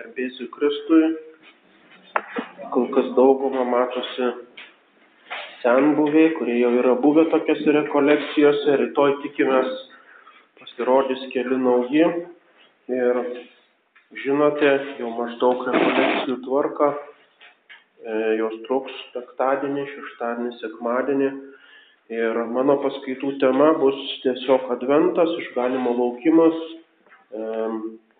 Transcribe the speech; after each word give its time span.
Garbėsiu 0.00 0.46
Kristui. 0.48 1.08
Kol 2.72 2.86
kas 2.94 3.10
dauguma 3.18 3.66
matosi 3.68 4.30
senbuviai, 5.60 6.30
kurie 6.38 6.54
jau 6.56 6.70
yra 6.78 6.94
buvę 7.02 7.26
tokiose 7.34 7.74
rekolekcijose. 7.76 8.78
Rytoj 8.80 9.18
tikimės 9.26 9.68
pasirodys 10.56 11.26
keli 11.34 11.60
nauji. 11.66 12.08
Ir 12.96 13.22
žinote, 14.24 14.72
jau 15.02 15.12
maždaug 15.20 15.68
rekolekcijų 15.68 16.40
tvarka. 16.48 16.92
E, 16.96 18.18
jos 18.40 18.56
truks 18.70 19.06
penktadienį, 19.12 19.88
šeštadienį, 19.94 20.58
sekmadienį. 20.64 21.32
Ir 22.16 22.44
mano 22.56 22.80
paskaitų 22.80 23.36
tema 23.42 23.74
bus 23.84 24.00
tiesiog 24.24 24.70
adventas, 24.78 25.36
išganimo 25.44 25.98
laukimas. 26.04 26.70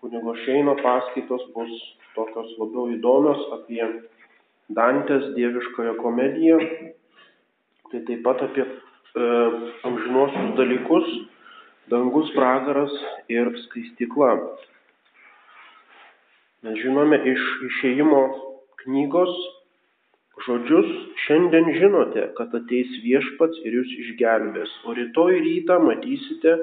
Kunigo 0.01 0.33
Šeino 0.45 0.73
paskaitos 0.81 1.43
bus 1.53 1.73
tokios 2.15 2.49
labiau 2.57 2.87
įdomios 2.89 3.41
apie 3.53 3.83
Dantės 4.73 5.27
dieviškąją 5.35 5.93
komediją, 5.99 6.57
tai 7.91 7.99
taip 8.07 8.23
pat 8.25 8.41
apie 8.47 8.63
e, 8.65 8.71
amžinuosius 9.85 10.55
dalykus, 10.57 11.09
dangus, 11.91 12.31
pragaras 12.33 12.95
ir 13.29 13.51
skaistikla. 13.67 14.31
Mes 16.65 16.79
žinome 16.81 17.19
iš 17.33 17.43
išėjimo 17.67 18.21
knygos 18.81 19.35
žodžius, 20.47 20.89
šiandien 21.27 21.69
žinote, 21.77 22.25
kad 22.39 22.55
ateis 22.57 22.89
viešpats 23.03 23.61
ir 23.67 23.77
jūs 23.77 23.93
išgelbės, 24.05 24.73
o 24.87 24.97
rytoj 24.97 25.37
rytą 25.45 25.77
matysite 25.85 26.57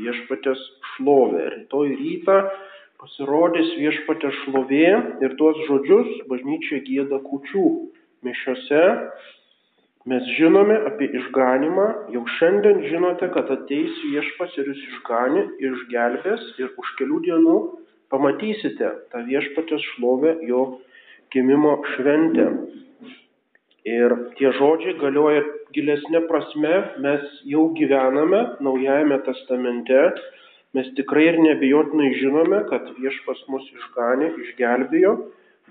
viešpatės 0.00 0.66
šlovę. 0.94 1.46
Rytoj 1.54 1.94
rytą 2.00 2.40
pasirodys 3.00 3.70
viešpatė 3.80 4.30
šlovė 4.42 4.88
ir 5.24 5.36
tuos 5.40 5.58
žodžius 5.68 6.10
bažnyčia 6.28 6.82
gėda 6.84 7.20
kučių. 7.24 7.66
Mišiose 8.26 8.82
mes 10.10 10.26
žinome 10.36 10.76
apie 10.90 11.08
išganimą, 11.16 11.86
jau 12.12 12.24
šiandien 12.36 12.82
žinote, 12.90 13.30
kad 13.32 13.48
ateis 13.56 13.96
viešpas 14.12 14.56
ir 14.60 14.68
jūs 14.72 14.82
išgani, 14.90 15.46
išgelbės 15.70 16.44
ir 16.60 16.74
už 16.82 16.92
kelių 17.00 17.22
dienų 17.28 17.56
pamatysite 18.12 18.92
tą 19.12 19.24
viešpatės 19.28 19.86
šlovę 19.94 20.36
jo 20.50 20.66
gimimo 21.32 21.78
šventę. 21.94 22.50
Ir 23.88 24.12
tie 24.36 24.50
žodžiai 24.58 24.98
galioja 25.00 25.40
gilesnė 25.72 26.26
prasme, 26.28 26.74
mes 27.00 27.22
jau 27.48 27.70
gyvename 27.78 28.42
Naujajame 28.60 29.22
testamente 29.24 30.02
Mes 30.76 30.86
tikrai 30.94 31.24
ir 31.32 31.38
nebejotinai 31.42 32.12
žinome, 32.20 32.60
kad 32.70 32.84
viešpas 32.94 33.40
mus 33.50 33.64
išganė, 33.74 34.28
išgelbėjo, 34.44 35.14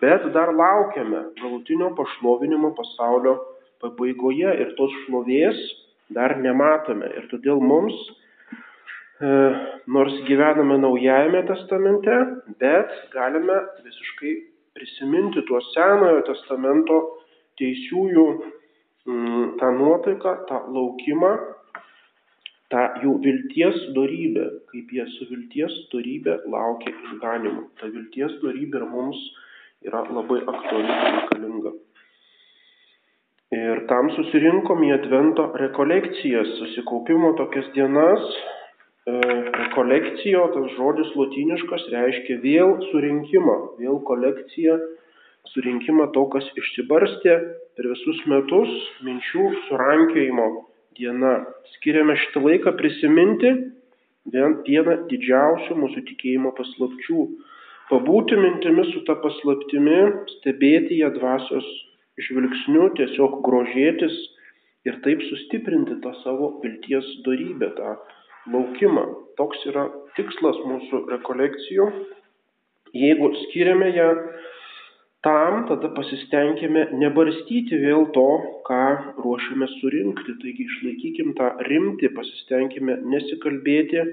bet 0.03 0.25
dar 0.36 0.52
laukiame 0.52 1.22
galutinio 1.39 1.94
pašlovinimo 1.95 2.73
pasaulio 2.75 3.38
pabaigoje 3.80 4.56
ir 4.64 4.73
tos 4.75 4.95
šlovės 5.06 5.59
dar 6.11 6.36
nematome. 6.44 7.08
Ir 7.16 7.30
todėl 7.31 7.64
mums, 7.64 7.95
e, 9.23 9.31
nors 9.88 10.17
gyvename 10.28 10.81
Naujajame 10.83 11.45
testamente, 11.47 12.17
bet 12.59 12.91
galime 13.16 13.56
visiškai 13.86 14.34
prisiminti 14.75 15.45
tuos 15.47 15.72
Senojo 15.78 16.25
testamento 16.28 17.00
teisiųjų 17.59 18.25
m, 18.36 19.56
tą 19.63 19.72
nuotaiką, 19.80 20.36
tą 20.52 20.59
laukimą, 20.75 21.31
tą 22.73 22.86
jų 23.03 23.16
vilties 23.23 23.78
dorybę, 23.95 24.45
kaip 24.72 24.92
jie 24.94 25.06
su 25.16 25.28
vilties 25.30 25.75
dorybė 25.94 26.38
laukia 26.53 26.94
išganimo. 26.94 27.66
Ta 27.81 27.89
vilties 27.89 28.36
dorybė 28.44 28.84
ir 28.84 28.88
mums 28.92 29.22
yra 29.86 30.03
labai 30.06 30.42
aktuali 30.44 30.86
ir 30.86 31.08
reikalinga. 31.08 31.73
Ir 33.58 33.81
tam 33.90 34.12
susirinkom 34.14 34.84
į 34.85 34.94
Advento 35.00 35.47
rekolekcijas, 35.58 36.52
susikaupimo 36.59 37.34
tokias 37.40 37.72
dienas. 37.74 38.28
E, 39.09 39.13
rekolekcijo, 39.56 40.44
tas 40.53 40.75
žodis 40.75 41.09
latiniškas, 41.18 41.88
reiškia 41.90 42.38
vėl 42.44 42.75
surinkimą, 42.91 43.56
vėl 43.81 43.97
kolekciją, 44.06 44.75
surinkimą 45.50 46.12
to, 46.13 46.28
kas 46.35 46.46
išsibarstė 46.62 47.40
per 47.79 47.90
visus 47.90 48.22
metus, 48.29 48.75
minčių 49.08 49.47
surankiojimo 49.66 50.50
diena. 50.99 51.33
Skiriame 51.75 52.15
šitą 52.19 52.43
laiką 52.45 52.75
prisiminti 52.79 53.53
vieną 54.29 54.97
didžiausių 55.09 55.77
mūsų 55.79 56.03
tikėjimo 56.11 56.51
paslapčių. 56.57 57.27
Pabūti 57.89 58.37
mintimis 58.37 58.91
su 58.93 59.01
ta 59.07 59.15
paslaptimi, 59.23 60.01
stebėti 60.35 60.99
ją 60.99 61.09
dvasios 61.15 61.65
žvilgsniu, 62.21 62.91
tiesiog 62.99 63.39
grožėtis 63.47 64.13
ir 64.85 64.99
taip 65.05 65.23
sustiprinti 65.25 65.97
tą 66.03 66.13
savo 66.21 66.51
vilties 66.63 67.07
darybę, 67.25 67.71
tą 67.79 67.95
laukimą. 68.53 69.05
Toks 69.39 69.66
yra 69.71 69.87
tikslas 70.19 70.59
mūsų 70.67 71.07
rekolekcijų. 71.16 71.89
Jeigu 72.97 73.31
skiriame 73.45 73.89
ją 73.95 74.09
tam 75.25 75.66
tada 75.68 75.90
pasistengime 75.96 76.85
nebarstyti 76.96 77.80
vėl 77.81 78.07
to, 78.16 78.28
ką 78.68 78.84
ruošiame 79.19 79.68
surinkti. 79.80 80.35
Taigi 80.44 80.68
išlaikykim 80.68 81.34
tą 81.40 81.50
rimtį, 81.68 82.13
pasistengime 82.16 83.00
nesikalbėti, 83.13 84.06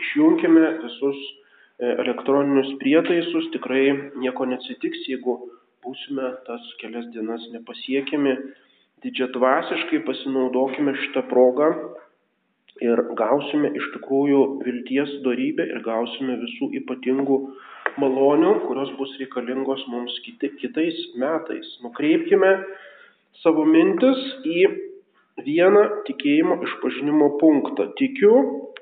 išjungime 0.00 0.64
visus 0.84 1.20
e, 1.20 1.92
elektroninius 2.04 2.72
prietaisus, 2.80 3.50
tikrai 3.56 3.84
nieko 4.22 4.48
neatsitiks, 4.48 5.04
jeigu 5.12 5.36
būsime 5.84 6.32
tas 6.48 6.64
kelias 6.80 7.08
dienas 7.12 7.44
nepasiekiami. 7.52 8.36
Didžiadvasiškai 9.04 10.00
pasinaudokime 10.08 10.96
šitą 11.04 11.22
progą 11.30 11.68
ir 12.82 13.02
gausime 13.18 13.70
iš 13.78 13.92
tikrųjų 13.94 14.40
vilties 14.64 15.12
darybę 15.26 15.68
ir 15.70 15.84
gausime 15.84 16.38
visų 16.40 16.72
ypatingų 16.80 17.38
malonių, 18.00 18.52
kurios 18.66 18.90
bus 18.98 19.14
reikalingos 19.20 19.84
mums 19.92 20.14
kiti, 20.24 20.52
kitais 20.60 20.98
metais. 21.18 21.68
Nukreipkime 21.84 22.52
savo 23.42 23.64
mintis 23.68 24.20
į 24.46 24.66
vieną 25.46 25.84
tikėjimo 26.08 26.58
išpažinimo 26.66 27.34
punktą. 27.42 27.90
Tikiu 28.00 28.32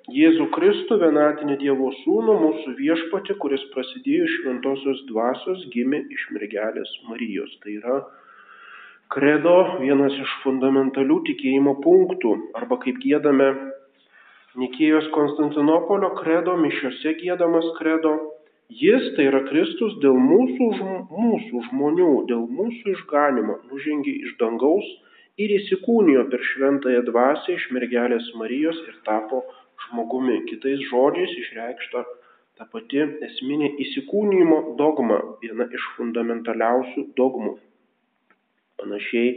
Jėzų 0.07 0.45
Kristų, 0.55 1.01
vienatinį 1.03 1.57
Dievo 1.59 1.89
Sūnų, 2.05 2.37
mūsų 2.39 2.77
viešpatį, 2.79 3.35
kuris 3.43 3.65
prasidėjo 3.73 4.29
iš 4.29 4.37
šventosios 4.41 5.01
dvasios, 5.09 5.65
gimė 5.73 6.05
iš 6.15 6.29
mergelės 6.37 6.93
Marijos. 7.09 7.57
Tai 7.65 7.73
yra 7.75 7.97
kredo 9.11 9.57
vienas 9.81 10.15
iš 10.15 10.37
fundamentalių 10.45 11.19
tikėjimo 11.27 11.75
punktų, 11.83 12.37
arba 12.61 12.79
kaip 12.85 13.03
gėdame 13.03 13.51
Nikėjos 14.57 15.11
Konstantinopolio 15.13 16.15
kredo, 16.17 16.55
mišiose 16.57 17.17
gėdamas 17.19 17.67
kredo, 17.77 18.15
jis, 18.69 19.11
tai 19.17 19.29
yra 19.31 19.43
Kristus, 19.49 19.97
dėl 20.03 20.19
mūsų, 20.21 20.69
mūsų 21.11 21.63
žmonių, 21.71 22.13
dėl 22.31 22.47
mūsų 22.59 22.95
išganimo 22.97 23.61
nužengė 23.71 24.15
iš 24.27 24.37
dangaus 24.41 24.87
ir 25.39 25.53
įsikūnijo 25.59 26.27
per 26.33 26.43
šventąją 26.53 27.05
dvasę 27.09 27.57
iš 27.57 27.69
mergelės 27.77 28.29
Marijos 28.41 28.79
ir 28.89 28.97
tapo 29.09 29.43
žmogumi. 29.87 30.43
Kitais 30.51 30.83
žodžiais 30.91 31.35
išreikšta 31.43 32.05
ta 32.57 32.67
pati 32.73 33.03
esminė 33.29 33.69
įsikūnymo 33.85 34.59
dogma, 34.81 35.21
viena 35.43 35.69
iš 35.79 35.87
fundamentaliausių 35.99 37.07
dogmų. 37.21 37.55
Panašiai 38.81 39.35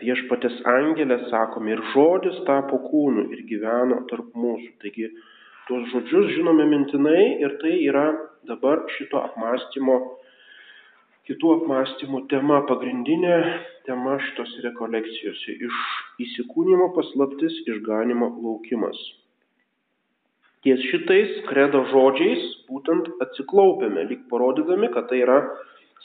viešpatės 0.00 0.56
angelė, 0.66 1.18
sakome, 1.30 1.76
ir 1.76 1.82
žodis 1.92 2.40
tapo 2.48 2.80
kūnu 2.88 3.28
ir 3.36 3.44
gyveno 3.50 4.02
tarp 4.10 4.32
mūsų. 4.34 4.72
Taigi 4.82 5.10
tuos 5.66 5.88
žodžius 5.90 6.30
žinome 6.36 6.64
mintinai 6.70 7.42
ir 7.42 7.56
tai 7.62 7.74
yra 7.88 8.06
dabar 8.46 8.84
šito 8.94 9.18
apmąstymo, 9.18 9.96
kitų 11.26 11.52
apmąstymų 11.56 12.22
tema, 12.30 12.60
pagrindinė 12.68 13.38
tema 13.88 14.14
šitos 14.28 14.52
rekolekcijose. 14.66 15.56
Iš 15.66 15.80
įsikūnymo 16.26 16.92
paslaptis, 16.94 17.56
išganimo 17.66 18.30
laukimas. 18.44 19.00
Ties 20.62 20.82
šitais 20.90 21.42
kredo 21.50 21.82
žodžiais 21.90 22.46
būtent 22.70 23.10
atsiklaupėme, 23.26 24.06
lyg 24.10 24.22
parodydami, 24.30 24.90
kad 24.94 25.10
tai 25.10 25.20
yra 25.24 25.40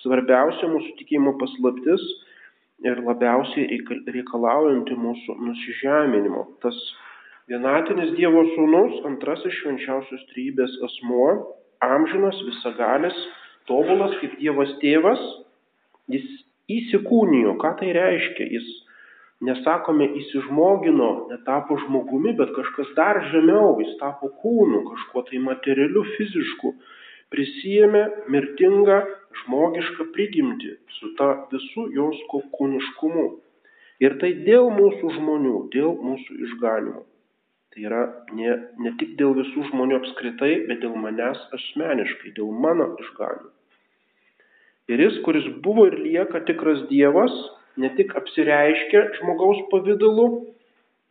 svarbiausia 0.01 0.69
mūsų 0.73 0.97
tikėjimo 0.99 1.37
paslaptis 1.41 2.01
ir 2.85 3.01
labiausiai 3.05 3.79
reikalaujanti 4.09 4.97
mūsų 4.97 5.37
nusižeminimo. 5.37 6.47
Tas 6.65 6.77
vienatinis 7.49 8.13
Dievo 8.17 8.43
sūnus, 8.53 8.99
antrasis 9.09 9.55
švenčiausios 9.61 10.21
trybės 10.33 10.75
asmuo, 10.87 11.31
amžinas, 11.81 12.37
visagalis, 12.47 13.17
tobulas 13.69 14.13
kaip 14.21 14.37
Dievas 14.41 14.71
tėvas, 14.83 15.21
jis 16.11 16.27
įsikūnijo. 16.71 17.57
Ką 17.61 17.73
tai 17.79 17.91
reiškia? 17.97 18.47
Jis, 18.57 18.69
nesakome, 19.45 20.07
įsižmogino, 20.21 21.11
netapo 21.31 21.77
žmogumi, 21.85 22.35
bet 22.37 22.53
kažkas 22.57 22.93
dar 22.97 23.21
žemiau, 23.33 23.77
jis 23.81 23.95
tapo 24.01 24.31
kūnu, 24.41 24.83
kažkuo 24.91 25.25
tai 25.29 25.41
materialiu, 25.51 26.05
fizišku. 26.17 26.75
prisijėmė 27.31 27.99
mirtingą 28.27 28.97
žmogišką 29.41 30.09
prigimtį 30.11 30.73
su 30.97 31.13
ta 31.15 31.29
visų 31.53 31.85
jos 31.95 32.17
kūniškumu. 32.57 33.23
Ir 34.03 34.17
tai 34.19 34.33
dėl 34.47 34.67
mūsų 34.75 35.13
žmonių, 35.15 35.55
dėl 35.71 35.95
mūsų 35.95 36.39
išganimo. 36.47 37.05
Tai 37.71 37.85
yra 37.87 38.01
ne, 38.35 38.51
ne 38.83 38.91
tik 38.99 39.15
dėl 39.19 39.31
visų 39.37 39.69
žmonių 39.69 40.01
apskritai, 40.01 40.51
bet 40.67 40.81
dėl 40.83 40.95
manęs 40.99 41.39
asmeniškai, 41.55 42.33
dėl 42.35 42.51
mano 42.51 42.89
išganimo. 42.99 43.51
Ir 44.91 44.99
jis, 44.99 45.21
kuris 45.23 45.45
buvo 45.63 45.85
ir 45.87 45.95
lieka 46.03 46.41
tikras 46.49 46.81
Dievas, 46.89 47.31
ne 47.79 47.93
tik 47.95 48.11
apsireiškė 48.19 49.03
žmogaus 49.19 49.61
pavydalu, 49.71 50.25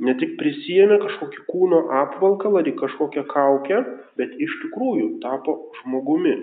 ne 0.04 0.14
tik 0.20 0.36
prisijėmė 0.40 0.98
kažkokį 1.06 1.46
kūno 1.48 1.80
apvalkalą 2.02 2.60
ar 2.60 2.70
kažkokią 2.82 3.24
kaukę, 3.30 3.80
bet 4.20 4.36
iš 4.36 4.58
tikrųjų 4.66 5.08
tapo 5.24 5.56
žmogumi, 5.80 6.34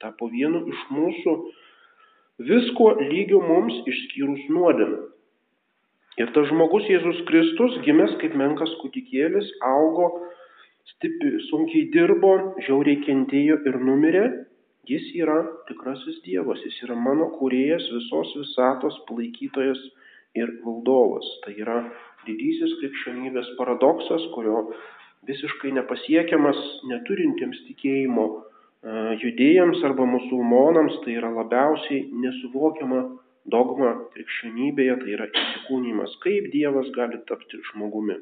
tapo 0.00 0.30
vienu 0.32 0.64
iš 0.72 0.86
mūsų 0.92 1.36
visko 2.48 2.94
lygio 3.00 3.42
mums 3.44 3.76
išskyrus 3.92 4.48
nuodėmę. 4.56 5.04
Ir 6.16 6.30
tas 6.32 6.48
žmogus 6.48 6.86
Jėzus 6.88 7.18
Kristus, 7.28 7.76
gimęs 7.84 8.14
kaip 8.22 8.36
menkas 8.40 8.70
kūdikėlis, 8.80 9.50
augo, 9.68 10.08
stipi, 10.94 11.34
sunkiai 11.50 11.90
dirbo, 11.92 12.32
žiauriai 12.64 13.02
kentėjo 13.04 13.58
ir 13.68 13.76
numirė, 13.84 14.24
jis 14.88 15.10
yra 15.20 15.42
tikrasis 15.68 16.22
Dievas, 16.24 16.62
jis 16.64 16.78
yra 16.86 16.96
mano 16.96 17.28
kūrėjas, 17.36 17.84
visos 17.98 18.32
visatos 18.38 18.96
palaikytojas 19.10 19.82
ir 20.40 20.54
valdovas. 20.64 21.28
Tai 21.44 21.52
yra 21.52 21.82
didysis 22.24 22.72
krikščionybės 22.80 23.52
paradoksas, 23.58 24.24
kurio 24.32 24.64
visiškai 25.28 25.74
nepasiekiamas 25.76 26.58
neturintiems 26.88 27.60
tikėjimo 27.68 28.26
e, 28.32 28.40
judėjams 29.20 29.84
arba 29.84 30.06
musulmonams, 30.08 30.96
tai 31.04 31.18
yra 31.18 31.32
labiausiai 31.34 32.06
nesuvokiama 32.24 33.04
dogma 33.52 33.92
krikščionybėje, 34.14 34.96
tai 35.02 35.12
yra 35.16 35.28
įsikūnymas, 35.30 36.16
kaip 36.24 36.50
Dievas 36.54 36.88
gali 36.96 37.20
tapti 37.28 37.60
žmogumi. 37.70 38.18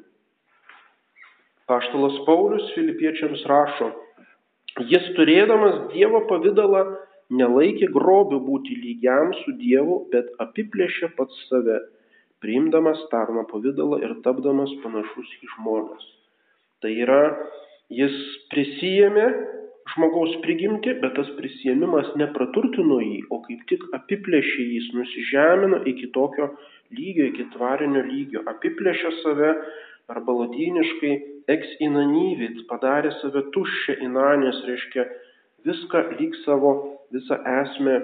Paštalas 1.69 2.19
Paulius 2.27 2.67
filipiečiams 2.75 3.41
rašo, 3.49 3.89
jis 4.91 5.09
turėdamas 5.17 5.79
Dievo 5.95 6.21
pavydalą 6.29 6.83
nelaikė 7.33 7.89
grobių 7.93 8.39
būti 8.45 8.77
lygiam 8.83 9.33
su 9.41 9.55
Dievu, 9.57 10.03
bet 10.13 10.29
apiplėšė 10.45 11.15
pats 11.17 11.47
save 11.49 11.79
priimdamas 12.43 13.01
tarno 13.09 13.45
pavydalą 13.49 14.01
ir 14.05 14.13
tapdamas 14.25 14.73
panašus 14.83 15.31
į 15.41 15.49
žmones. 15.55 16.05
Tai 16.83 16.91
yra, 16.93 17.23
jis 17.89 18.13
prisijėmė 18.51 19.25
žmogaus 19.93 20.33
prigimti, 20.43 20.95
bet 21.01 21.13
tas 21.17 21.29
prisėmimas 21.37 22.09
nepraturtino 22.19 22.97
jį, 23.03 23.19
o 23.29 23.41
kaip 23.45 23.61
tik 23.69 23.85
apiplėšė 23.97 24.65
jį, 24.71 24.79
nusižemino 24.97 25.83
iki 25.91 26.09
tokio 26.15 26.49
lygio, 26.95 27.29
iki 27.31 27.45
tvarinio 27.53 28.01
lygio, 28.07 28.43
apiplėšė 28.49 29.13
save 29.21 29.53
arba 30.11 30.35
latiniškai 30.41 31.13
ex 31.53 31.77
inanyvit, 31.85 32.65
padarė 32.69 33.13
save 33.21 33.45
tuščią 33.53 33.99
inanės, 34.05 34.61
reiškia 34.69 35.05
viską 35.65 36.03
lyg 36.19 36.37
savo 36.43 36.73
visą 37.13 37.37
esmę 37.61 37.99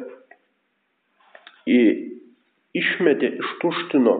į 1.69 1.81
išmetė, 2.77 3.34
ištuštino, 3.42 4.16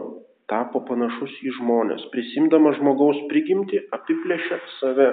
tapo 0.50 0.82
panašus 0.88 1.34
į 1.46 1.54
žmonės, 1.58 2.04
prisimdamas 2.12 2.78
žmogaus 2.80 3.22
prigimti, 3.30 3.80
apiplėšė 3.94 4.58
save. 4.78 5.12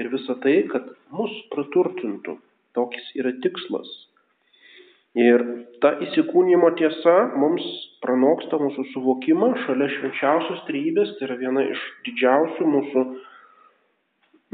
Ir 0.00 0.08
visa 0.12 0.38
tai, 0.40 0.62
kad 0.72 0.88
mus 1.12 1.32
praturtintų. 1.52 2.38
Tokis 2.72 3.10
yra 3.20 3.34
tikslas. 3.44 3.90
Ir 5.12 5.42
ta 5.84 5.90
įsikūnymo 6.06 6.70
tiesa 6.78 7.14
mums 7.36 7.64
pranoksta 8.00 8.56
mūsų 8.56 8.86
suvokimą 8.94 9.50
šalia 9.66 9.90
švenčiausios 9.98 10.62
trybės, 10.70 11.12
tai 11.18 11.26
yra 11.28 11.36
viena 11.42 11.66
iš 11.68 11.82
didžiausių 12.06 12.68
mūsų, 12.74 13.02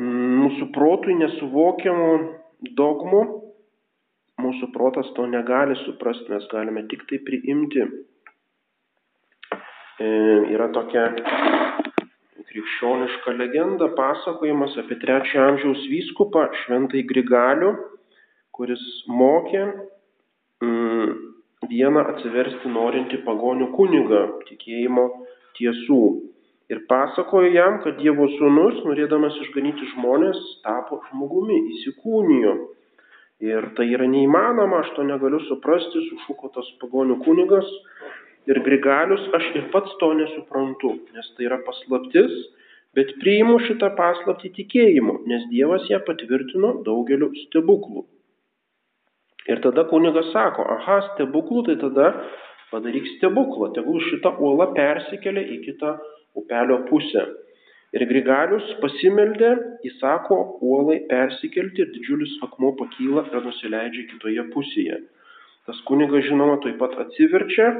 mūsų 0.02 0.68
protui 0.74 1.14
nesuvokiamų 1.20 2.10
dogmų, 2.80 3.22
mūsų 4.42 4.72
protas 4.74 5.14
to 5.14 5.28
negali 5.30 5.78
suprasti, 5.84 6.26
mes 6.34 6.50
galime 6.50 6.88
tik 6.90 7.06
tai 7.06 7.22
priimti. 7.22 7.86
E, 9.98 10.08
yra 10.54 10.72
tokia 10.74 11.06
krikščioniška 12.46 13.34
legenda, 13.38 13.90
pasakojimas 13.98 14.76
apie 14.80 14.98
trečiojo 15.02 15.46
amžiaus 15.52 15.84
vyskupą 15.90 16.46
Šventai 16.62 17.02
Grigalių, 17.08 17.72
kuris 18.54 18.84
mokė 19.10 19.64
mm, 20.62 21.12
vieną 21.70 22.06
atsiversti 22.14 22.72
norinti 22.72 23.20
pagonių 23.26 23.72
kunigą 23.74 24.24
tikėjimo 24.48 25.06
tiesų. 25.58 26.02
Ir 26.68 26.82
pasakojo 26.88 27.48
jam, 27.54 27.78
kad 27.84 27.96
Dievo 28.02 28.26
sūnus, 28.36 28.82
norėdamas 28.84 29.38
išganyti 29.46 29.88
žmonės, 29.94 30.40
tapo 30.66 31.00
žmogumi, 31.08 31.62
įsikūnijo 31.74 32.58
Ir 33.38 33.68
tai 33.78 33.84
yra 33.94 34.06
neįmanoma, 34.10 34.80
aš 34.82 34.88
to 34.96 35.04
negaliu 35.06 35.38
suprasti, 35.46 36.00
sušuko 36.08 36.48
tas 36.56 36.66
pagonių 36.80 37.20
kunigas 37.22 37.68
ir 38.48 38.60
grigalius, 38.64 39.24
aš 39.36 39.48
ir 39.60 39.66
pats 39.72 39.92
to 40.00 40.12
nesuprantu, 40.16 40.94
nes 41.16 41.32
tai 41.36 41.48
yra 41.48 41.58
paslaptis, 41.66 42.36
bet 42.96 43.12
priimu 43.22 43.58
šitą 43.66 43.92
paslaptį 43.98 44.52
tikėjimu, 44.56 45.20
nes 45.30 45.48
Dievas 45.52 45.88
ją 45.92 46.00
patvirtino 46.06 46.78
daugeliu 46.86 47.30
stebuklų. 47.44 48.06
Ir 49.48 49.60
tada 49.64 49.84
kunigas 49.88 50.28
sako, 50.32 50.64
aha, 50.76 51.00
stebuklų, 51.12 51.64
tai 51.68 51.76
tada 51.80 52.08
padaryk 52.72 53.06
stebuklą, 53.16 53.70
tegul 53.76 54.00
šita 54.10 54.34
uola 54.44 54.70
persikelia 54.76 55.44
į 55.56 55.60
kitą 55.64 55.94
upelio 56.36 56.82
pusę. 56.88 57.24
Ir 57.96 58.04
Grigalius 58.10 58.66
pasimeldė, 58.82 59.54
įsako 59.88 60.36
uolai 60.60 60.98
persikelti 61.08 61.80
ir 61.80 61.94
didžiulis 61.94 62.34
akmuo 62.44 62.74
pakyla 62.76 63.24
ir 63.30 63.46
nusileidžia 63.46 64.04
kitoje 64.10 64.44
pusėje. 64.52 64.98
Tas 65.68 65.80
kunigas, 65.88 66.26
žinoma, 66.28 66.58
taip 66.64 66.76
pat 66.80 66.98
atsiverčia 67.06 67.70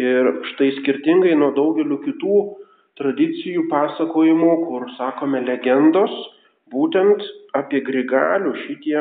ir 0.00 0.30
štai 0.52 0.70
skirtingai 0.80 1.34
nuo 1.38 1.52
daugelių 1.56 2.00
kitų 2.04 2.38
tradicijų 2.98 3.66
pasakojimų, 3.70 4.50
kur 4.66 4.86
sakome 4.98 5.42
legendos, 5.44 6.12
būtent 6.70 7.22
apie 7.58 7.82
Grigalių 7.86 8.54
šitie 8.64 8.98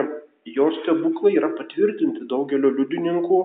jo 0.54 0.69
stebuklai 0.81 1.36
yra 1.38 1.50
patvirtinti 1.57 2.28
daugelio 2.30 2.74
liudininkų 2.74 3.39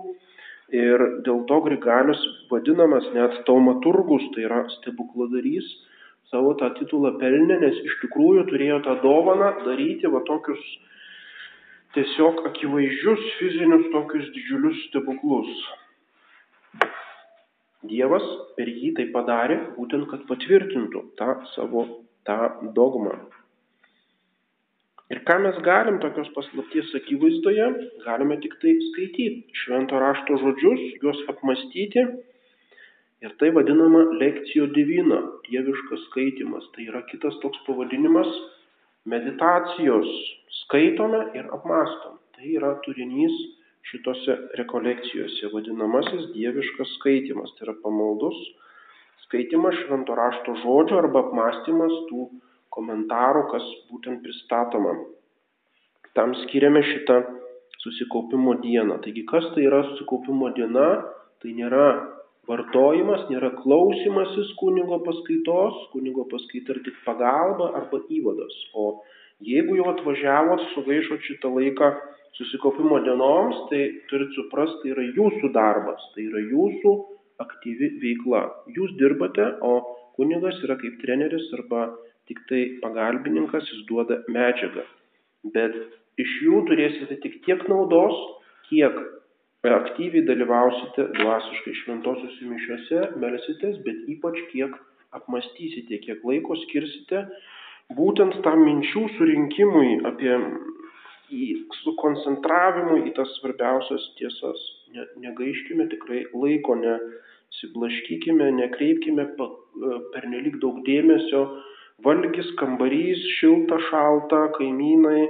ir 0.77 1.05
dėl 1.25 1.45
to 1.49 1.61
Grigalius 1.65 2.21
vadinamas 2.51 3.07
net 3.15 3.39
taumaturgus, 3.47 4.25
tai 4.35 4.45
yra 4.49 4.65
stebukladarys 4.79 5.69
savo 6.29 6.53
tą 6.61 6.69
titulą 6.77 7.15
pelnė, 7.21 7.57
nes 7.63 7.77
iš 7.89 7.95
tikrųjų 8.03 8.45
turėjo 8.51 8.83
tą 8.85 8.99
dovaną 9.05 9.53
daryti 9.65 10.11
va 10.13 10.21
tokius 10.29 10.61
tiesiog 11.97 12.45
akivaizdžius 12.51 13.29
fizinius 13.39 13.87
tokius 13.95 14.29
didžiulius 14.35 14.83
stebuklus. 14.91 15.63
Dievas 17.87 18.25
per 18.57 18.67
jį 18.67 18.95
tai 18.99 19.07
padarė 19.15 19.59
būtent, 19.77 20.09
kad 20.11 20.25
patvirtintų 20.31 21.05
tą 21.21 21.35
savo 21.55 21.85
tą 22.27 22.39
dogmą. 22.75 23.15
Ir 25.09 25.23
ką 25.29 25.39
mes 25.41 25.61
galim 25.65 26.01
tokios 26.03 26.29
paslapties 26.35 26.91
akivaizdoje, 26.99 27.69
galime 28.05 28.37
tik 28.43 28.59
tai 28.61 28.75
skaityti 28.91 29.61
švento 29.63 30.01
rašto 30.03 30.37
žodžius, 30.43 30.83
juos 31.01 31.23
apmastyti 31.33 32.05
Ir 33.19 33.33
tai 33.39 33.49
vadinama 33.51 34.05
lekcijo 34.21 34.69
divina, 34.71 35.17
dieviškas 35.49 36.05
skaitimas. 36.07 36.67
Tai 36.75 36.85
yra 36.87 37.01
kitas 37.11 37.35
toks 37.43 37.59
pavadinimas 37.67 38.29
meditacijos. 39.11 40.11
Skaitome 40.61 41.25
ir 41.39 41.49
apmastom. 41.57 42.21
Tai 42.37 42.53
yra 42.59 42.77
turinys 42.85 43.35
šitose 43.87 44.37
rekolekcijose, 44.61 45.51
vadinamasis 45.53 46.29
dieviškas 46.35 46.97
skaitimas. 46.99 47.55
Tai 47.57 47.69
yra 47.69 47.77
pamaldus 47.85 48.39
skaitimas 49.27 49.77
švento 49.85 50.17
rašto 50.19 50.57
žodžio 50.63 51.01
arba 51.03 51.27
apmastymas 51.27 51.95
tų 52.11 52.29
komentarų, 52.75 53.47
kas 53.53 53.65
būtent 53.93 54.23
pristatoma. 54.25 54.95
Tam 56.17 56.35
skiriame 56.45 56.83
šitą 56.83 57.23
susikaupimo 57.85 58.59
dieną. 58.63 59.01
Taigi, 59.05 59.25
kas 59.29 59.47
tai 59.55 59.67
yra 59.69 59.85
susikaupimo 59.93 60.51
diena? 60.57 60.89
Tai 61.39 61.53
nėra 61.55 61.85
Vartojimas 62.49 63.27
nėra 63.29 63.51
klausimasis 63.59 64.55
kunigo 64.57 64.97
paskaitos, 65.05 65.75
kunigo 65.93 66.25
paskaita 66.31 66.73
yra 66.73 66.85
tik 66.87 66.95
pagalba 67.05 67.75
arba 67.77 68.01
įvadas. 68.09 68.55
O 68.73 69.03
jeigu 69.45 69.77
jau 69.77 69.91
atvažiavot, 69.91 70.63
sugaišot 70.73 71.27
šitą 71.29 71.51
laiką 71.53 71.91
susikopimo 72.39 73.01
dienoms, 73.05 73.65
tai 73.71 73.83
turit 74.11 74.35
suprasti, 74.37 74.83
tai 74.85 74.95
yra 74.95 75.07
jūsų 75.17 75.51
darbas, 75.55 76.05
tai 76.15 76.29
yra 76.29 76.43
jūsų 76.47 76.95
aktyvi 77.43 77.93
veikla. 78.03 78.45
Jūs 78.75 78.95
dirbate, 79.01 79.47
o 79.63 79.75
kunigas 80.19 80.59
yra 80.67 80.79
kaip 80.81 80.99
treneris 81.03 81.49
arba 81.59 81.89
tik 82.31 82.41
tai 82.51 82.65
pagalbininkas, 82.83 83.69
jis 83.73 83.85
duoda 83.91 84.21
medžiagą. 84.31 84.85
Bet 85.55 85.77
iš 86.21 86.35
jų 86.45 86.65
turėsite 86.69 87.19
tik 87.23 87.41
tiek 87.47 87.63
naudos, 87.71 88.17
kiek 88.69 88.97
aktyviai 89.67 90.27
dalyvausite 90.27 91.09
dvasiškai 91.19 91.75
šventosiuose 91.83 92.51
mišiuose, 92.51 93.01
melsitės, 93.23 93.79
bet 93.87 94.05
ypač 94.15 94.39
kiek 94.53 94.75
apmastysite, 95.17 95.99
kiek 96.05 96.23
laiko 96.27 96.57
skirsite 96.67 97.25
būtent 97.97 98.37
tam 98.45 98.63
minčių 98.67 99.07
surinkimui 99.17 99.99
apie 100.09 100.35
į 101.35 101.47
sukoncentravimui 101.83 103.05
į 103.11 103.15
tas 103.17 103.33
svarbiausias 103.39 104.05
tiesas. 104.19 104.61
Ne, 104.95 105.05
negaiškime 105.25 105.89
tikrai 105.93 106.25
laiko, 106.33 106.77
nesiblaškykime, 106.81 108.51
nekreipkime 108.61 109.29
pernelik 110.15 110.61
daug 110.63 110.81
dėmesio 110.89 111.43
valgis, 112.05 112.49
kambarys, 112.61 113.21
šilta, 113.39 113.79
šalta, 113.91 114.47
kaimynai, 114.57 115.27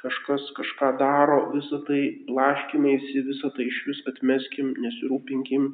kažkas 0.00 0.46
kažką 0.56 0.94
daro, 1.00 1.40
visą 1.54 1.80
tai 1.88 2.00
blaškimėsi, 2.28 3.24
visą 3.28 3.52
tai 3.56 3.68
iš 3.68 3.82
vis 3.88 4.00
atmeskim, 4.12 4.72
nesirūpinkim. 4.84 5.68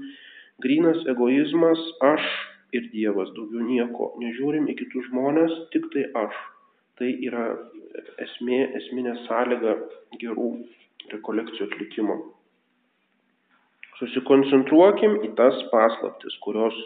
Grinas 0.62 1.02
egoizmas, 1.12 1.82
aš 2.14 2.26
ir 2.74 2.88
Dievas, 2.92 3.30
daugiau 3.36 3.66
nieko. 3.66 4.12
Nežiūrim 4.22 4.68
į 4.72 4.78
kitus 4.80 5.10
žmonės, 5.10 5.54
tik 5.74 5.90
tai 5.94 6.06
aš. 6.24 6.38
Tai 6.96 7.10
yra 7.28 7.50
esmė, 8.26 8.60
esminė 8.80 9.14
sąlyga 9.26 9.76
gerų 10.20 10.50
rekolekcijų 11.12 11.68
atlikimo. 11.68 12.16
Susikoncentruokim 14.00 15.20
į 15.24 15.32
tas 15.38 15.60
paslaptis, 15.72 16.36
kurios 16.44 16.76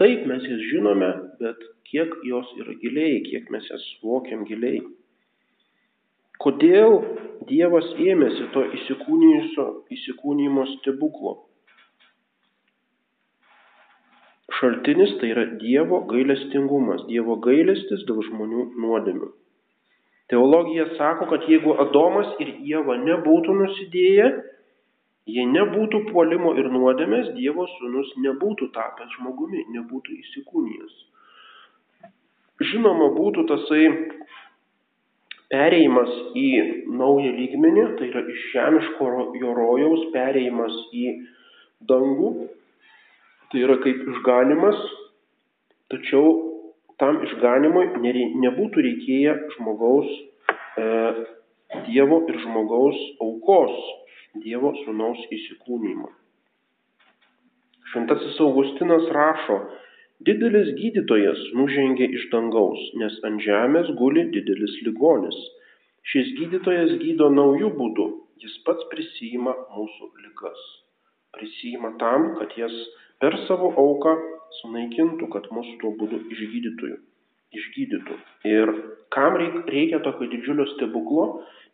taip 0.00 0.26
mes 0.30 0.44
jas 0.46 0.64
žinome, 0.70 1.10
bet 1.40 1.62
kiek 1.90 2.14
jos 2.28 2.50
yra 2.62 2.76
giliai, 2.82 3.22
kiek 3.26 3.50
mes 3.54 3.66
jas 3.70 3.86
suvokiam 3.96 4.44
giliai. 4.48 4.82
Kodėl 6.42 7.00
Dievas 7.46 7.88
ėmėsi 7.98 8.48
to 8.54 8.62
įsikūnymo 8.78 10.66
stebuklo? 10.76 11.34
Šaltinis 14.58 15.16
tai 15.18 15.32
yra 15.34 15.44
Dievo 15.58 16.02
gailestingumas, 16.10 17.06
Dievo 17.10 17.38
gailestis 17.42 18.04
dėl 18.06 18.22
žmonių 18.28 18.66
nuodėmių. 18.84 19.30
Teologija 20.32 20.86
sako, 20.96 21.26
kad 21.28 21.44
jeigu 21.44 21.74
Adomas 21.82 22.30
ir 22.40 22.54
Jėva 22.64 22.96
nebūtų 23.02 23.52
nusidėję, 23.58 24.28
jei 25.28 25.44
nebūtų 25.50 26.06
puolimo 26.08 26.54
ir 26.56 26.70
nuodėmės, 26.72 27.34
Dievo 27.36 27.66
sūnus 27.76 28.14
nebūtų 28.24 28.70
tapęs 28.72 29.12
žmogumi, 29.18 29.66
nebūtų 29.74 30.16
įsikūnijęs. 30.22 30.94
Žinoma 32.72 33.10
būtų 33.12 33.44
tasai 33.50 33.82
pereimas 35.52 36.12
į 36.38 36.48
naują 36.96 37.34
lygmenį, 37.36 37.84
tai 37.98 38.08
yra 38.08 38.22
iš 38.32 38.46
žemiško 38.54 39.10
jo 39.36 39.52
rojaus 39.58 40.06
pereimas 40.14 40.78
į 40.96 41.12
dangų, 41.92 42.32
tai 43.52 43.66
yra 43.66 43.76
kaip 43.84 44.00
išganimas, 44.14 44.80
tačiau 45.92 46.51
tam 47.02 47.18
išganimui 47.26 47.88
nebūtų 48.46 48.86
reikėję 48.88 49.36
žmogaus, 49.58 50.08
e, 50.78 50.88
Dievo 51.88 52.18
ir 52.28 52.36
žmogaus 52.42 52.98
aukos, 53.24 53.76
Dievo 54.44 54.74
sunaus 54.84 55.20
įsikūnymo. 55.32 56.10
Šventasis 57.92 58.36
Augustinas 58.44 59.08
rašo, 59.16 59.56
Didelis 60.26 60.68
gydytojas 60.78 61.40
nužengė 61.58 62.06
iš 62.16 62.28
dangaus, 62.30 62.82
nes 63.00 63.14
ant 63.26 63.42
žemės 63.42 63.88
guli 63.98 64.22
didelis 64.34 64.76
ligonis. 64.86 65.38
Šis 66.12 66.30
gydytojas 66.38 66.92
gydo 67.00 67.30
naujų 67.32 67.72
būdų, 67.78 68.06
jis 68.44 68.54
pats 68.66 68.86
prisijima 68.92 69.54
mūsų 69.74 70.10
ligas. 70.22 70.60
Prisijima 71.34 71.94
tam, 71.98 72.28
kad 72.38 72.54
jas 72.60 72.76
per 73.22 73.36
savo 73.46 73.70
auką 73.78 74.16
sunaikintų, 74.58 75.28
kad 75.30 75.46
mūsų 75.54 75.76
tuo 75.80 75.92
būdu 76.00 76.18
išgydytų. 76.34 76.96
išgydytų. 77.52 78.14
Ir 78.48 78.70
kam 79.14 79.36
reikia 79.38 80.00
tokio 80.02 80.26
didžiulio 80.32 80.64
stebuklo, 80.72 81.26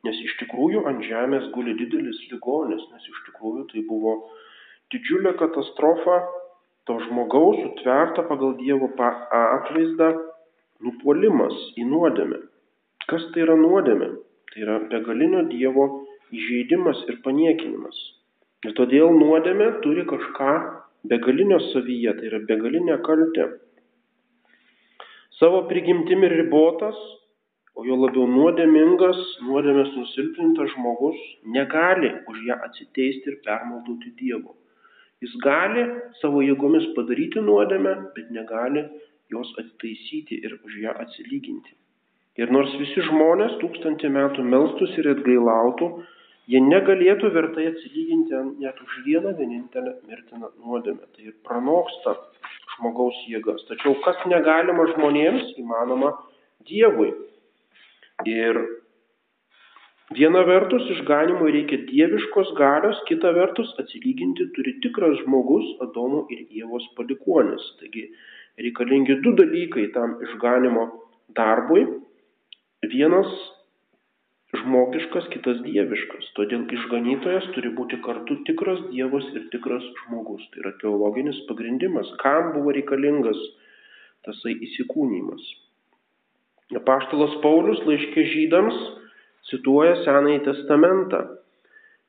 nes 0.05 0.19
iš 0.27 0.35
tikrųjų 0.43 0.83
ant 0.91 1.05
žemės 1.07 1.47
guli 1.55 1.77
didelis 1.79 2.19
ligonis, 2.33 2.83
nes 2.93 3.05
iš 3.13 3.21
tikrųjų 3.29 3.65
tai 3.73 3.85
buvo 3.87 4.15
didžiulė 4.93 5.37
katastrofa 5.39 6.19
to 6.89 6.99
žmogaus 7.07 7.61
sutverta 7.63 8.25
pagal 8.29 8.57
Dievo 8.59 8.91
atvaizdą 8.99 10.11
nupuolimas 10.85 11.57
į 11.79 11.87
nuodėmę. 11.89 12.43
Kas 13.09 13.25
tai 13.33 13.47
yra 13.47 13.57
nuodėmė? 13.57 14.11
Tai 14.51 14.61
yra 14.67 14.79
begalinio 14.93 15.47
Dievo 15.53 15.87
įžeidimas 16.35 17.05
ir 17.09 17.23
paniekinimas. 17.25 17.97
Ir 18.67 18.75
todėl 18.75 19.15
nuodėmė 19.15 19.71
turi 19.85 20.05
kažką 20.09 20.53
begalinio 21.05 21.61
savyje, 21.71 22.15
tai 22.19 22.29
yra 22.31 22.41
begalinė 22.49 22.99
kaltė. 23.07 23.47
Savo 25.39 25.63
prigimtimi 25.71 26.29
ribotas, 26.33 26.99
o 27.79 27.85
jo 27.87 27.95
labiau 27.95 28.27
nuodėmingas, 28.27 29.19
nuodėmės 29.47 29.93
nusilpnintas 29.95 30.73
žmogus 30.75 31.19
negali 31.55 32.11
už 32.27 32.41
ją 32.49 32.57
atsiteisti 32.67 33.31
ir 33.31 33.39
permaldauti 33.45 34.11
Dievo. 34.19 34.57
Jis 35.23 35.35
gali 35.43 35.85
savo 36.21 36.43
jėgomis 36.43 36.91
padaryti 36.97 37.43
nuodėmę, 37.43 37.95
bet 38.17 38.31
negali 38.35 38.83
jos 39.31 39.51
atitaisyti 39.61 40.41
ir 40.47 40.59
už 40.65 40.77
ją 40.83 40.95
atsilyginti. 41.05 41.75
Ir 42.39 42.53
nors 42.55 42.75
visi 42.79 43.03
žmonės 43.07 43.57
tūkstantį 43.63 44.11
metų 44.15 44.45
melstus 44.47 44.95
ir 44.99 45.11
atgailautų, 45.15 45.89
jie 46.49 46.61
negalėtų 46.65 47.31
vertai 47.35 47.69
atsilyginti 47.71 48.43
net 48.65 48.81
už 48.85 48.99
vieną 49.07 49.35
vienintelę 49.39 49.95
mirtiną 50.09 50.51
nuodėmę. 50.65 51.07
Tai 51.15 51.29
ir 51.29 51.37
pranoksta 51.47 52.17
žmogaus 52.77 53.19
jėgas. 53.29 53.65
Tačiau 53.71 53.99
kas 54.05 54.21
negalima 54.31 54.89
žmonėms, 54.95 55.55
įmanoma 55.61 56.15
Dievui. 56.69 57.13
Ir 58.27 58.59
Viena 60.17 60.41
vertus 60.49 60.87
išganimui 60.95 61.51
reikia 61.53 61.83
dieviškos 61.85 62.55
galios, 62.57 62.97
kita 63.11 63.29
vertus 63.37 63.75
atsilyginti 63.83 64.47
turi 64.57 64.73
tikras 64.81 65.19
žmogus 65.21 65.67
Adomo 65.85 66.23
ir 66.33 66.47
Ievos 66.49 66.87
palikuonis. 66.97 67.67
Taigi 67.77 68.07
reikalingi 68.57 69.19
du 69.21 69.35
dalykai 69.37 69.91
tam 69.93 70.17
išganimo 70.25 70.87
darbui. 71.37 71.85
Vienas 72.89 73.29
žmogiškas, 74.57 75.29
kitas 75.33 75.61
dieviškas. 75.65 76.33
Todėl 76.39 76.65
išganytojas 76.73 77.51
turi 77.53 77.73
būti 77.77 78.01
kartu 78.05 78.39
tikras 78.49 78.81
Dievas 78.93 79.27
ir 79.37 79.49
tikras 79.53 79.85
žmogus. 80.05 80.45
Tai 80.53 80.63
yra 80.65 80.73
teologinis 80.81 81.41
pagrindimas, 81.51 82.09
kam 82.23 82.55
buvo 82.57 82.73
reikalingas 82.77 83.41
tasai 84.25 84.57
įsikūnymas. 84.69 85.43
Apaštalas 86.81 87.37
Paulius 87.45 87.85
laiškė 87.89 88.25
žydams 88.33 88.81
cituoja 89.51 89.99
Senąjį 90.05 90.41
testamentą. 90.49 91.23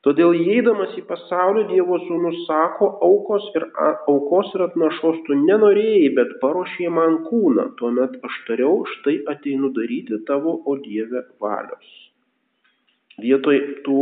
Todėl 0.04 0.32
įeidamas 0.32 0.94
į 0.96 1.02
pasaulį 1.08 1.66
Dievo 1.68 1.98
sūnus 2.06 2.38
sako, 2.46 2.88
aukos 3.04 3.50
ir, 3.52 3.66
aukos 4.08 4.54
ir 4.56 4.64
atnašos 4.64 5.18
tu 5.26 5.36
nenorėjai, 5.36 6.12
bet 6.16 6.38
paruošė 6.44 6.88
man 6.96 7.18
kūną. 7.26 7.66
Tuomet 7.80 8.16
aš 8.24 8.38
tariau, 8.48 8.78
štai 8.96 9.18
ateinu 9.34 9.74
daryti 9.76 10.22
tavo, 10.28 10.56
o 10.64 10.78
Dieve, 10.80 11.26
valios. 11.44 12.09
Vietoj 13.22 13.60
tų 13.86 14.00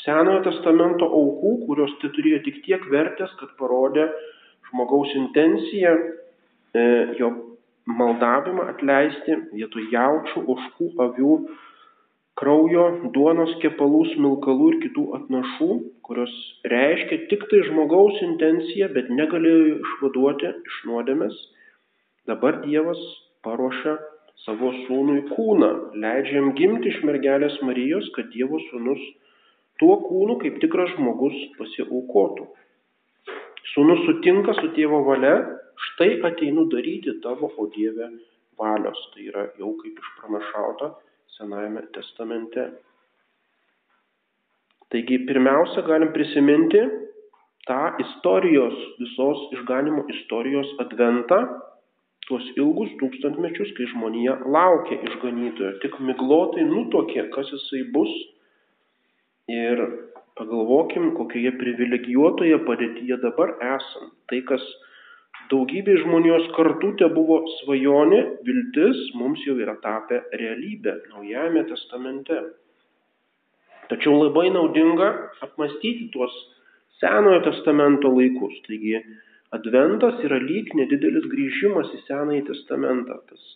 Senojo 0.00 0.40
testamento 0.46 1.04
aukų, 1.04 1.50
kurios 1.66 1.90
tai 2.00 2.08
turėjo 2.14 2.38
tik 2.46 2.62
tiek 2.64 2.84
vertės, 2.88 3.32
kad 3.40 3.50
parodė 3.60 4.06
žmogaus 4.70 5.10
intenciją, 5.18 5.92
e, 6.72 6.84
jo 7.18 7.28
maldavimą 7.98 8.68
atleisti 8.72 9.36
vietoj 9.52 9.90
jaučių, 9.92 10.44
oškų, 10.54 10.88
avių 11.04 11.34
kraujo, 12.40 12.84
duonos 13.14 13.52
kepalų, 13.60 14.04
smilkalų 14.14 14.68
ir 14.72 14.78
kitų 14.86 15.04
atnašų, 15.18 15.70
kurios 16.06 16.32
reiškia 16.72 17.26
tik 17.32 17.44
tai 17.50 17.60
žmogaus 17.68 18.20
intenciją, 18.24 18.88
bet 18.94 19.10
negalėjo 19.12 19.80
išvaduoti 19.82 20.54
iš 20.70 20.78
nuodėmės, 20.88 21.36
dabar 22.30 22.62
Dievas 22.64 23.00
paruošia 23.44 23.98
savo 24.44 24.72
sūnui 24.86 25.24
kūną, 25.34 25.70
leidžia 26.00 26.38
jam 26.38 26.52
gimti 26.58 26.90
iš 26.92 27.02
mergelės 27.06 27.58
Marijos, 27.66 28.08
kad 28.16 28.30
Dievo 28.34 28.60
sūnus 28.70 29.02
tuo 29.82 29.96
kūnu 30.06 30.38
kaip 30.42 30.58
tikras 30.62 30.92
žmogus 30.96 31.36
pasiaukotų. 31.58 32.48
Sūnus 33.74 34.02
sutinka 34.06 34.56
su 34.58 34.72
tėvo 34.76 35.02
valia, 35.06 35.36
štai 35.90 36.16
ateinu 36.26 36.66
daryti 36.72 37.18
tavo, 37.24 37.52
o 37.56 37.68
Dieve, 37.74 38.10
valios. 38.60 39.00
Tai 39.14 39.26
yra 39.28 39.46
jau 39.60 39.74
kaip 39.80 40.00
išpranašauta 40.04 40.94
Senajame 41.36 41.86
testamente. 41.94 42.66
Taigi 44.90 45.20
pirmiausia 45.28 45.84
galim 45.86 46.10
prisiminti 46.12 46.80
tą 47.68 47.82
istorijos, 48.02 48.76
visos 48.98 49.44
išganimo 49.54 50.02
istorijos 50.16 50.72
adventą, 50.82 51.38
tuos 52.30 52.46
ilgus 52.56 52.92
tūkstantmečius, 53.00 53.72
kai 53.76 53.88
žmonija 53.90 54.36
laukia 54.46 55.00
išganytojo, 55.08 55.72
tik 55.82 55.98
miglotai 56.06 56.64
nutokė, 56.68 57.26
kas 57.34 57.50
jisai 57.52 57.82
bus. 57.94 58.12
Ir 59.50 59.82
pagalvokim, 60.38 61.10
kokioje 61.18 61.50
privilegijuotoje 61.58 62.60
padėtyje 62.68 63.18
dabar 63.24 63.56
esam. 63.72 64.12
Tai, 64.30 64.38
kas 64.46 64.62
daugybė 65.50 65.96
žmonijos 66.04 66.46
kartų 66.54 66.92
te 67.00 67.08
buvo 67.12 67.40
svajonė, 67.58 68.20
viltis, 68.46 69.02
mums 69.18 69.42
jau 69.46 69.58
yra 69.58 69.74
tapę 69.82 70.22
realybę 70.30 70.94
Naujajame 71.10 71.66
testamente. 71.72 72.38
Tačiau 73.90 74.14
labai 74.20 74.46
naudinga 74.54 75.10
apmastyti 75.42 76.12
tuos 76.14 76.34
Senojo 77.00 77.40
testamento 77.42 78.10
laikus. 78.12 78.54
Taigi, 78.68 79.00
Adventas 79.50 80.20
yra 80.22 80.38
lyg 80.38 80.70
nedidelis 80.78 81.26
grįžimas 81.30 81.90
į 81.96 82.00
Senąjį 82.06 82.42
testamentą. 82.46 83.16
Tas, 83.26 83.46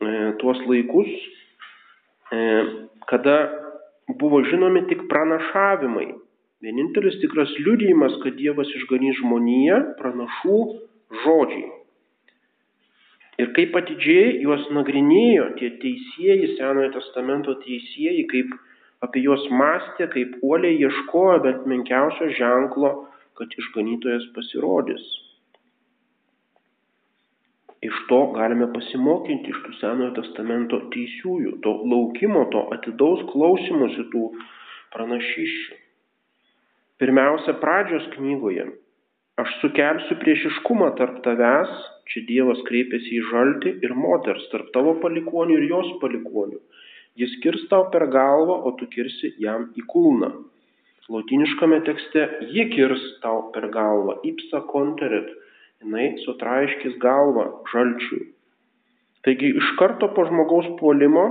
e, 0.00 0.12
tuos 0.40 0.62
laikus, 0.64 1.10
e, 2.32 2.38
kada 3.10 3.36
buvo 4.20 4.40
žinomi 4.48 4.86
tik 4.88 5.04
pranašavimai. 5.10 6.08
Vienintelis 6.64 7.20
tikras 7.20 7.52
liudijimas, 7.60 8.16
kad 8.22 8.38
Dievas 8.40 8.70
išganys 8.80 9.20
žmoniją, 9.20 9.82
pranašų 10.00 10.56
žodžiai. 11.24 11.68
Ir 13.38 13.52
kaip 13.54 13.76
atidžiai 13.78 14.40
juos 14.42 14.64
nagrinėjo 14.74 15.52
tie 15.60 15.68
teisėjai, 15.84 16.56
Senojo 16.56 16.88
testamento 16.96 17.54
teisėjai, 17.60 18.24
kaip 18.32 18.56
apie 19.04 19.22
juos 19.22 19.44
mąstė, 19.52 20.08
kaip 20.16 20.40
uoliai 20.42 20.80
ieškojo 20.80 21.36
bent 21.44 21.68
menkiausio 21.70 22.32
ženklo 22.40 22.90
kad 23.38 23.54
išganytojas 23.62 24.28
pasirodys. 24.36 25.06
Iš 27.88 27.98
to 28.10 28.18
galime 28.34 28.66
pasimokinti 28.74 29.52
iš 29.54 29.58
tų 29.64 29.74
Senojo 29.78 30.14
testamento 30.16 30.80
teisiųjų, 30.94 31.58
to 31.62 31.74
laukimo, 31.92 32.48
to 32.54 32.64
atidaus 32.74 33.22
klausimusi 33.30 34.08
tų 34.10 34.24
pranašyščių. 34.94 35.78
Pirmiausia, 36.98 37.54
pradžios 37.62 38.08
knygoje. 38.16 38.66
Aš 39.38 39.52
sukelsiu 39.60 40.16
priešiškumą 40.18 40.88
tarp 40.98 41.20
tavęs, 41.22 41.70
čia 42.10 42.24
Dievas 42.26 42.58
kreipiasi 42.66 43.20
į 43.20 43.26
žaltį 43.28 43.74
ir 43.86 43.94
moters, 43.94 44.48
tarp 44.50 44.72
tavo 44.74 44.96
palikonių 45.04 45.60
ir 45.60 45.68
jos 45.70 45.92
palikonių. 46.02 46.58
Jis 47.22 47.36
kirs 47.44 47.62
tau 47.70 47.86
per 47.94 48.08
galvą, 48.10 48.56
o 48.66 48.74
tu 48.80 48.90
kirsi 48.90 49.36
jam 49.42 49.68
į 49.78 49.86
kulną. 49.94 50.32
Lotiniškame 51.08 51.80
tekste 51.86 52.24
ji 52.52 52.66
kirs 52.74 53.04
tau 53.22 53.46
per 53.54 53.70
galvą, 53.72 54.18
ipsa 54.28 54.60
konterit, 54.68 55.28
jinai 55.80 56.10
sutraiškis 56.24 56.98
galvą 57.00 57.46
žalčiui. 57.72 58.26
Taigi 59.24 59.54
iš 59.60 59.70
karto 59.80 60.10
po 60.16 60.26
žmogaus 60.28 60.68
puolimo 60.80 61.26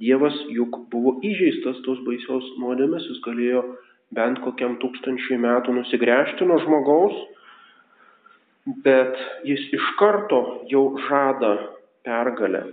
Dievas 0.00 0.36
juk 0.54 0.76
buvo 0.92 1.16
įžeistas 1.26 1.80
tos 1.82 1.98
baisios 2.06 2.44
nuodėmės, 2.62 3.08
jis 3.10 3.18
galėjo 3.24 3.62
bent 4.14 4.38
kokiam 4.44 4.76
tūkstančiui 4.82 5.38
metų 5.42 5.74
nusigręžti 5.80 6.46
nuo 6.46 6.60
žmogaus, 6.62 7.16
bet 8.84 9.18
jis 9.48 9.64
iš 9.74 9.88
karto 9.98 10.40
jau 10.70 10.84
žada 11.08 11.56
pergalę 12.06 12.68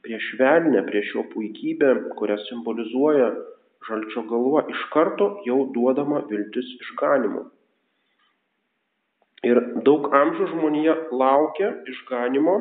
prieš 0.00 0.30
velnę, 0.40 0.80
prieš 0.88 1.12
jo 1.18 1.26
puikybę, 1.34 1.92
kurią 2.16 2.38
simbolizuoja 2.46 3.34
žalčio 3.88 4.24
galva 4.28 4.64
iš 4.72 4.82
karto 4.94 5.30
jau 5.46 5.64
duodama 5.74 6.22
viltis 6.30 6.68
išganimo. 6.84 7.46
Ir 9.48 9.60
daug 9.86 10.10
amžių 10.12 10.50
žmonija 10.50 10.96
laukia 11.16 11.70
išganimo, 11.88 12.56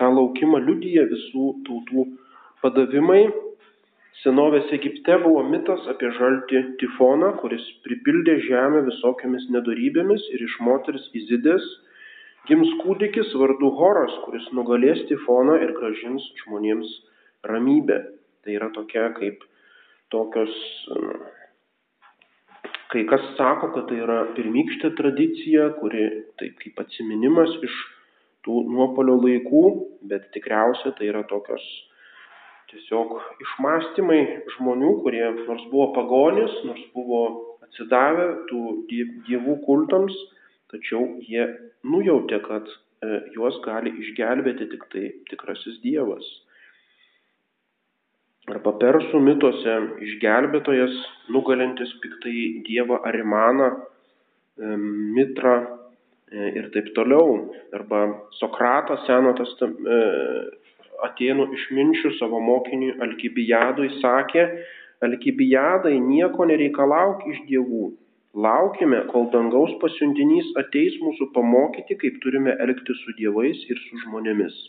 tą 0.00 0.10
laukimą 0.12 0.60
liudyja 0.66 1.06
visų 1.12 1.46
tautų 1.68 2.04
padavimai. 2.64 3.22
Senovės 4.20 4.68
Egipte 4.76 5.16
buvo 5.22 5.40
mitas 5.48 5.86
apie 5.88 6.10
žaltį 6.18 6.60
tifoną, 6.82 7.30
kuris 7.40 7.64
pripildė 7.86 8.34
žemę 8.44 8.82
visokiamis 8.90 9.46
nedorybėmis 9.54 10.26
ir 10.34 10.44
iš 10.44 10.58
moters 10.66 11.06
Izidės 11.16 11.64
gims 12.50 12.68
kūdikis 12.82 13.32
vardu 13.40 13.70
Horas, 13.78 14.12
kuris 14.26 14.44
nugalės 14.56 15.00
tifoną 15.08 15.56
ir 15.64 15.72
gražins 15.78 16.26
žmonėms 16.42 16.92
ramybę. 17.48 18.02
Tai 18.44 18.56
yra 18.58 18.68
tokia 18.76 19.08
kaip 19.16 19.44
tokios, 20.12 20.54
kai 22.90 23.04
kas 23.10 23.24
sako, 23.38 23.70
kad 23.76 23.88
tai 23.90 24.00
yra 24.04 24.18
pirmykštė 24.36 24.92
tradicija, 24.98 25.70
kuri 25.78 26.08
taip 26.40 26.58
kaip 26.62 26.82
atsiminimas 26.84 27.52
iš 27.66 27.76
tų 28.46 28.64
nuopolio 28.72 29.18
laikų, 29.20 29.62
bet 30.10 30.30
tikriausiai 30.34 30.96
tai 30.98 31.10
yra 31.12 31.22
tokios 31.30 31.64
tiesiog 32.70 33.16
išmastymai 33.44 34.20
žmonių, 34.56 34.92
kurie 35.04 35.24
nors 35.46 35.64
buvo 35.72 35.90
pagonis, 35.96 36.52
nors 36.66 36.82
buvo 36.94 37.22
atsidavę 37.66 38.28
tų 38.50 38.60
dievų 39.26 39.56
kultams, 39.66 40.14
tačiau 40.70 41.02
jie 41.26 41.48
nujautė, 41.82 42.38
kad 42.46 42.70
e, 42.70 43.18
juos 43.34 43.58
gali 43.64 43.92
išgelbėti 44.04 44.70
tik 44.70 44.86
tai 44.92 45.04
tikrasis 45.32 45.80
Dievas 45.82 46.26
arba 48.48 48.72
persų 48.80 49.20
mituose 49.22 49.74
išgelbėtojas 50.06 50.96
nugalintis 51.34 51.92
piktai 52.02 52.62
dievą 52.66 53.00
Arimaną, 53.10 53.70
Mitrą 54.60 55.54
e, 55.60 56.48
ir 56.58 56.66
taip 56.74 56.90
toliau. 56.96 57.52
Arba 57.72 58.02
Sokratas 58.36 59.06
seno 59.06 59.32
testam, 59.38 59.72
e, 59.84 60.00
Atenų 61.00 61.46
išminčių 61.56 62.10
savo 62.18 62.42
mokiniui 62.44 62.98
Alkibijadui 63.00 63.88
sakė, 64.02 64.44
Alkibijadai 65.06 65.94
nieko 65.96 66.44
nereikalauk 66.50 67.24
iš 67.30 67.40
dievų. 67.48 67.86
Laukime, 68.36 69.00
kol 69.10 69.30
dangaus 69.32 69.72
pasiuntinys 69.80 70.52
ateis 70.60 70.98
mūsų 71.00 71.30
pamokyti, 71.34 71.96
kaip 72.02 72.20
turime 72.22 72.52
elgtis 72.62 73.00
su 73.06 73.16
dievais 73.16 73.64
ir 73.72 73.80
su 73.88 74.04
žmonėmis 74.04 74.60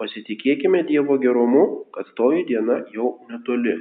pasitikėkime 0.00 0.84
Dievo 0.88 1.18
gerumu, 1.22 1.64
kad 1.94 2.10
toji 2.18 2.46
diena 2.48 2.82
jau 2.94 3.18
netoli. 3.30 3.76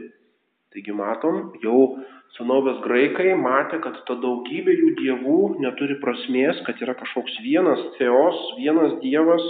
Taigi 0.74 0.94
matom, 0.94 1.54
jau 1.64 2.04
senovės 2.36 2.82
graikai 2.84 3.32
matė, 3.40 3.80
kad 3.86 4.02
ta 4.10 4.18
daugybė 4.22 4.76
jų 4.76 4.92
dievų 5.00 5.38
neturi 5.64 5.96
prasmės, 6.02 6.60
kad 6.68 6.82
yra 6.84 6.98
kažkoks 7.00 7.40
vienas 7.46 7.82
teos, 7.98 8.42
vienas 8.60 8.98
dievas 9.02 9.46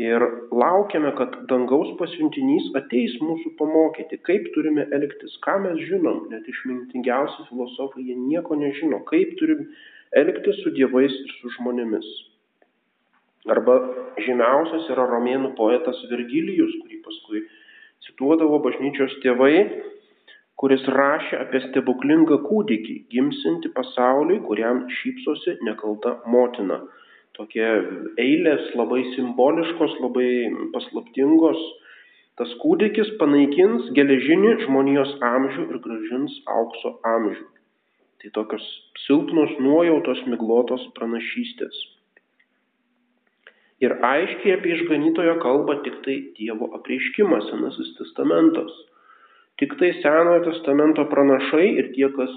ir 0.00 0.24
laukiame, 0.54 1.10
kad 1.18 1.34
dangaus 1.50 1.90
pasiuntinys 1.98 2.70
ateis 2.78 3.18
mūsų 3.20 3.52
pamokyti, 3.58 4.20
kaip 4.28 4.48
turime 4.54 4.86
elgtis, 4.96 5.36
ką 5.44 5.58
mes 5.66 5.82
žinom, 5.90 6.26
net 6.32 6.48
išmintingiausi 6.48 7.48
filosofai 7.50 8.06
jie 8.06 8.16
nieko 8.16 8.56
nežino, 8.56 9.02
kaip 9.10 9.36
turim 9.42 9.66
elgtis 10.16 10.62
su 10.62 10.72
dievais 10.78 11.12
ir 11.26 11.38
su 11.40 11.52
žmonėmis. 11.58 12.08
Arba 13.48 13.78
žymiausias 14.20 14.90
yra 14.92 15.06
romėnų 15.08 15.54
poetas 15.56 15.96
Virgilijus, 16.10 16.74
kurį 16.82 16.98
paskui 17.06 17.40
cituodavo 18.04 18.58
bažnyčios 18.60 19.14
tėvai, 19.22 19.54
kuris 20.60 20.82
rašė 20.92 21.38
apie 21.40 21.62
stebuklingą 21.70 22.36
kūdikį, 22.44 22.96
gimsinti 23.12 23.70
pasauliui, 23.72 24.42
kuriam 24.44 24.82
šypsosi 24.98 25.56
nekalta 25.64 26.18
motina. 26.28 26.82
Tokie 27.38 27.64
eilės 28.20 28.66
labai 28.76 29.06
simboliškos, 29.14 29.94
labai 30.04 30.32
paslaptingos. 30.74 31.62
Tas 32.36 32.52
kūdikis 32.60 33.14
panaikins 33.20 33.88
geležinį 33.96 34.52
žmonijos 34.66 35.14
amžių 35.30 35.64
ir 35.70 35.80
gražins 35.86 36.36
aukso 36.58 36.98
amžių. 37.08 37.46
Tai 38.20 38.32
tokios 38.36 38.68
silpnos 39.06 39.56
nuojautos, 39.64 40.20
miglotos 40.28 40.84
pranašystės. 40.98 41.80
Ir 43.80 43.94
aiškiai 44.04 44.58
apie 44.58 44.74
išganytojo 44.76 45.38
kalba 45.40 45.78
tik 45.84 46.02
tai 46.04 46.16
Dievo 46.36 46.68
apreiškimas, 46.76 47.46
Senasis 47.48 47.94
testamentas. 47.96 48.72
Tik 49.60 49.76
tai 49.80 49.94
Senojo 50.02 50.44
testamento 50.50 51.06
pranašai 51.08 51.66
ir 51.80 51.88
tie, 51.96 52.10
kas 52.16 52.34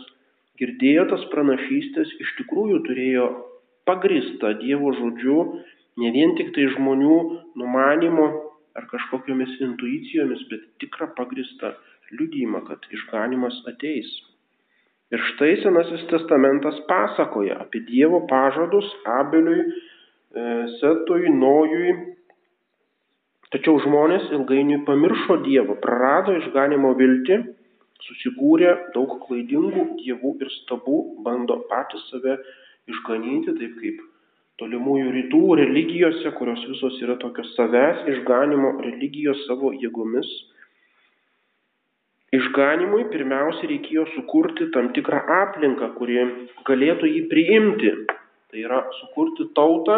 girdėjo 0.59 1.05
tas 1.11 1.25
pranašystės, 1.33 2.15
iš 2.23 2.33
tikrųjų 2.39 2.79
turėjo 2.87 3.27
pagristą 3.89 4.53
Dievo 4.61 4.93
žodžiu, 4.95 5.37
ne 5.99 6.11
vien 6.15 6.35
tik 6.39 6.53
tai 6.55 6.69
žmonių 6.77 7.17
numanimo 7.59 8.27
ar 8.79 8.87
kažkokiamis 8.91 9.59
intuicijomis, 9.67 10.47
bet 10.49 10.67
tikrą 10.81 11.11
pagristą 11.17 11.73
liudymą, 12.15 12.63
kad 12.69 12.87
išganimas 12.95 13.59
ateis. 13.69 14.09
Ir 15.13 15.21
štai 15.33 15.57
Senasis 15.61 16.07
testamentas 16.09 16.79
pasakoja 16.89 17.59
apie 17.61 17.83
Dievo 17.85 18.23
pažadus 18.31 18.87
Abeliui 19.19 19.67
Setui, 20.33 21.29
Nojui. 21.29 21.93
Tačiau 23.53 23.77
žmonės 23.83 24.31
ilgainiui 24.33 24.79
pamiršo 24.87 25.43
Dievą, 25.45 25.75
prarado 25.81 26.33
išganimo 26.39 26.95
viltį, 26.97 27.37
susikūrė 28.01 28.71
daug 28.95 29.19
klaidingų 29.27 29.83
dievų 29.99 30.31
ir 30.41 30.49
stabų, 30.55 30.97
bando 31.25 31.59
patys 31.69 32.01
save 32.09 32.39
išganyti, 32.89 33.53
taip 33.59 33.75
kaip 33.77 34.01
tolimųjų 34.61 35.11
rytų 35.19 35.43
religijose, 35.61 36.33
kurios 36.39 36.65
visos 36.71 36.97
yra 37.05 37.19
tokios 37.21 37.53
savęs 37.57 38.01
išganimo 38.15 38.73
religijos 38.81 39.45
savo 39.45 39.69
jėgomis. 39.77 40.31
Išganimui 42.33 43.05
pirmiausia 43.13 43.69
reikėjo 43.69 44.07
sukurti 44.15 44.71
tam 44.73 44.89
tikrą 44.97 45.21
aplinką, 45.45 45.93
kuri 45.99 46.17
galėtų 46.65 47.13
jį 47.13 47.23
priimti. 47.29 47.93
Tai 48.53 48.61
yra 48.61 48.83
sukurti 48.99 49.47
tautą, 49.57 49.95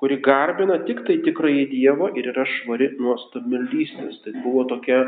kuri 0.00 0.16
garbina 0.24 0.78
tik 0.88 1.02
tai 1.04 1.18
tikrąjį 1.20 1.64
Dievą 1.68 2.06
ir 2.16 2.30
yra 2.30 2.46
švari 2.48 2.86
nuo 2.96 3.18
stabmeldystės. 3.26 4.22
Tai 4.24 4.32
buvo 4.40 4.62
tokia 4.70 5.02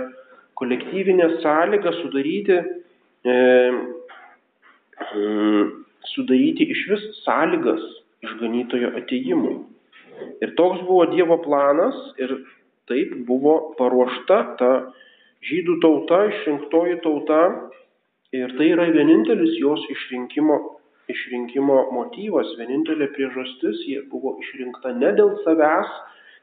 kolektyvinė 0.60 1.28
sąlyga 1.40 1.94
sudaryti, 2.02 2.58
e, 3.24 3.36
e, 5.08 5.22
sudaryti 6.12 6.66
iš 6.74 6.82
vis 6.90 7.06
sąlygas 7.22 7.86
išganytojo 8.28 8.90
ateimui. 9.00 9.54
Ir 10.44 10.52
toks 10.60 10.82
buvo 10.84 11.06
Dievo 11.14 11.38
planas 11.40 11.96
ir 12.20 12.34
taip 12.92 13.14
buvo 13.30 13.54
paruošta 13.78 14.40
ta 14.60 14.70
žydų 15.48 15.78
tauta, 15.80 16.26
išrinktoji 16.34 17.00
tauta 17.08 17.40
ir 18.36 18.52
tai 18.60 18.68
yra 18.74 18.90
vienintelis 18.92 19.56
jos 19.62 19.88
išrinkimo, 19.96 20.60
išrinkimo 21.12 21.76
motyvas, 21.94 22.54
vienintelė 22.58 23.10
priežastis, 23.14 23.82
jie 23.88 24.00
buvo 24.12 24.36
išrinkta 24.42 24.94
ne 24.96 25.12
dėl 25.18 25.34
savęs, 25.44 25.92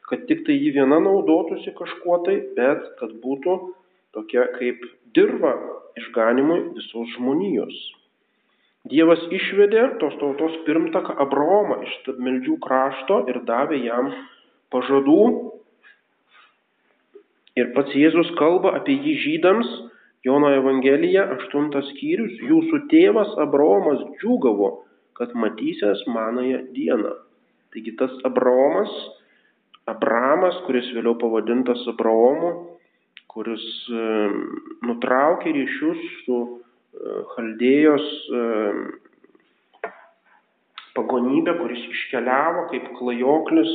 kad 0.07 0.23
tik 0.29 0.45
tai 0.47 0.55
jį 0.55 0.73
viena 0.79 0.99
naudotųsi 1.03 1.73
kažkuo 1.77 2.21
tai, 2.27 2.37
bet 2.57 2.85
kad 2.99 3.15
būtų 3.23 3.57
tokia 4.15 4.47
kaip 4.55 4.85
dirba 5.15 5.53
išganimui 5.99 6.59
visos 6.77 7.11
žmonijos. 7.15 7.75
Dievas 8.87 9.19
išvedė 9.33 9.83
tos 9.99 10.15
tautos 10.21 10.53
pirmtaką 10.67 11.17
Abraomą 11.19 11.81
iš 11.83 11.95
stabmeldžių 12.03 12.55
krašto 12.63 13.19
ir 13.31 13.41
davė 13.49 13.81
jam 13.83 14.13
pažadų. 14.71 15.23
Ir 17.59 17.73
pats 17.75 17.95
Jėzus 17.97 18.29
kalba 18.39 18.75
apie 18.77 18.95
jį 18.95 19.15
žydams, 19.25 19.71
Jono 20.25 20.49
Evangelija, 20.55 21.27
8 21.37 21.69
skyrius, 21.91 22.39
jūsų 22.41 22.81
tėvas 22.91 23.35
Abraomas 23.43 24.01
džiūgavo, 24.17 24.71
kad 25.17 25.33
matysės 25.37 26.03
manąją 26.09 26.63
dieną. 26.75 27.13
Taigi 27.73 27.93
tas 27.99 28.13
Abraomas, 28.27 28.91
Abramas, 29.87 30.57
kuris 30.65 30.89
vėliau 30.95 31.15
pavadintas 31.21 31.83
Abraomu, 31.91 32.51
kuris 33.31 33.63
nutraukė 34.87 35.53
ryšius 35.55 36.01
su 36.25 36.39
Chaldėjos 37.35 38.07
pagonybė, 40.97 41.55
kuris 41.61 41.83
iškeliavo 41.93 42.67
kaip 42.71 42.89
klajoklis, 42.97 43.71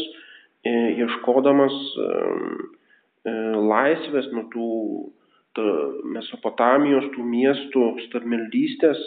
e, 0.67 0.73
ieškodamas 1.03 1.75
e, 1.75 2.09
laisvės 3.73 4.31
nuo 4.35 4.47
tų 4.55 4.69
Mesopotamijos, 6.15 7.11
tų 7.13 7.25
miestų 7.29 7.85
stabmeldystės, 8.07 9.01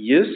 jis 0.00 0.30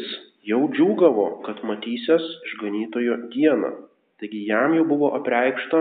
jau 0.44 0.60
džiūgavo, 0.68 1.26
kad 1.46 1.62
matysės 1.64 2.24
išganytojo 2.50 3.16
dieną. 3.32 3.72
Taigi 4.20 4.44
jam 4.48 4.74
jau 4.76 4.84
buvo 4.88 5.14
apreikšta, 5.16 5.80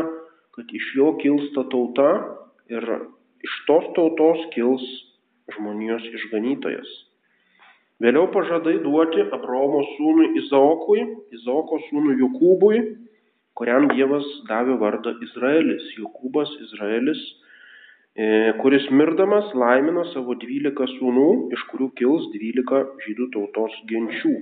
kad 0.55 0.71
iš 0.71 0.93
jo 0.97 1.13
kils 1.19 1.49
ta 1.55 1.65
tauta 1.71 2.09
ir 2.71 2.85
iš 3.43 3.55
tos 3.67 3.89
tautos 3.97 4.45
kils 4.55 4.83
žmonijos 5.55 6.05
išganytojas. 6.13 6.89
Vėliau 8.03 8.27
pažadai 8.33 8.79
duoti 8.83 9.23
Abraomo 9.35 9.83
sūnui 9.93 10.33
Izaokui, 10.41 11.03
Izaoko 11.35 11.79
sūnui 11.87 12.17
Jokūbui, 12.19 12.79
kuriam 13.59 13.87
Dievas 13.91 14.25
davė 14.49 14.79
vardą 14.81 15.13
Izraelis. 15.23 15.85
Jokūbas 15.99 16.51
Izraelis, 16.65 17.21
e, 17.21 17.42
kuris 18.61 18.85
mirdamas 18.93 19.49
laimino 19.57 20.03
savo 20.13 20.35
dvylika 20.37 20.85
sūnų, 20.97 21.29
iš 21.55 21.63
kurių 21.71 21.89
kils 21.97 22.27
dvylika 22.35 22.83
žydų 23.05 23.29
tautos 23.33 23.73
genčių. 23.89 24.33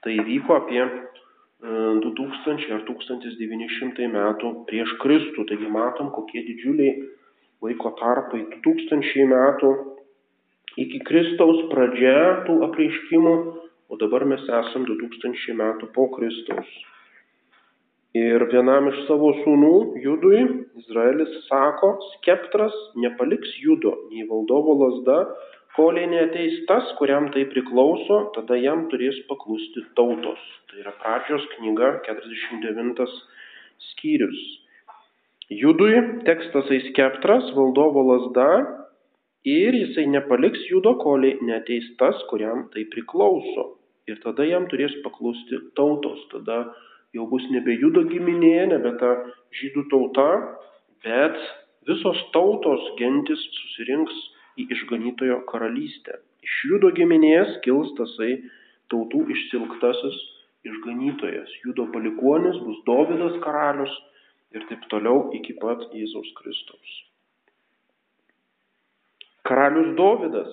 Tai 0.00 0.14
vyko 0.24 0.56
apie 0.56 0.80
2000 1.60 2.64
e, 2.64 2.72
ar 2.72 2.84
1900 2.88 4.08
metų 4.14 4.52
prieš 4.70 4.94
Kristų. 5.02 5.44
Taigi 5.50 5.68
matom, 5.68 6.08
kokie 6.14 6.40
didžiuliai 6.46 6.94
laiko 7.60 7.92
tarpai 8.00 8.46
2000 8.64 9.28
metų 9.28 9.74
iki 10.80 11.02
Kristaus 11.04 11.66
pradžia 11.68 12.46
tų 12.46 12.62
apreiškimų, 12.64 13.34
o 13.92 13.98
dabar 14.00 14.24
mes 14.24 14.40
esam 14.48 14.88
2000 14.88 15.58
metų 15.60 15.90
po 15.92 16.08
Kristaus. 16.16 16.70
Ir 18.18 18.42
vienam 18.50 18.88
iš 18.90 19.04
savo 19.06 19.28
sūnų, 19.44 19.74
Judui, 20.02 20.40
Izraelis 20.80 21.30
sako, 21.46 21.92
skeptras 22.16 22.74
nepaliks 22.98 23.52
Judo, 23.62 23.92
nei 24.10 24.24
valdovo 24.26 24.74
lasda, 24.80 25.18
koliai 25.76 26.08
neteis 26.10 26.56
tas, 26.66 26.90
kuriam 26.98 27.28
tai 27.30 27.44
priklauso, 27.52 28.32
tada 28.34 28.58
jam 28.58 28.88
turės 28.90 29.20
paklusti 29.28 29.84
tautos. 29.94 30.42
Tai 30.66 30.82
yra 30.82 30.96
pradžios 30.98 31.46
knyga 31.54 31.92
49 32.08 33.06
skyrius. 33.92 34.42
Judui 35.62 35.94
tekstas 36.26 36.66
skeptras, 36.90 37.46
valdovo 37.54 38.08
lasda, 38.10 38.50
ir 39.46 39.78
jisai 39.84 40.08
nepaliks 40.10 40.66
judo, 40.66 40.96
koliai 40.98 41.38
neteis 41.46 41.86
tas, 42.02 42.18
kuriam 42.26 42.66
tai 42.74 42.88
priklauso. 42.90 43.76
Ir 44.10 44.18
tada 44.26 44.42
jam 44.42 44.66
turės 44.66 44.98
paklusti 45.06 45.62
tautos. 45.78 46.26
Tada 46.34 46.64
jau 47.16 47.26
bus 47.30 47.46
nebe 47.50 47.74
judo 47.80 48.04
giminė, 48.10 48.70
nebe 48.70 48.94
ta 49.00 49.14
žydų 49.60 49.86
tauta, 49.92 50.28
bet 51.04 51.38
visos 51.88 52.20
tautos 52.34 52.86
gentis 53.00 53.40
susirinks 53.56 54.16
į 54.60 54.68
išganytojo 54.76 55.40
karalystę. 55.50 56.20
Iš 56.44 56.56
judo 56.70 56.90
giminės 56.96 57.58
kils 57.64 57.92
tasai 57.98 58.32
tautų 58.92 59.24
išsilktasis 59.34 60.18
išganytojas. 60.68 61.50
Judo 61.64 61.86
palikuonis 61.94 62.58
bus 62.64 62.80
Dovydas 62.86 63.38
karalius 63.44 63.92
ir 64.54 64.66
taip 64.70 64.86
toliau 64.92 65.30
iki 65.36 65.56
pat 65.60 65.86
Jėzaus 65.94 66.32
Kristaus. 66.38 66.96
Karalius 69.48 69.94
Dovydas 69.98 70.50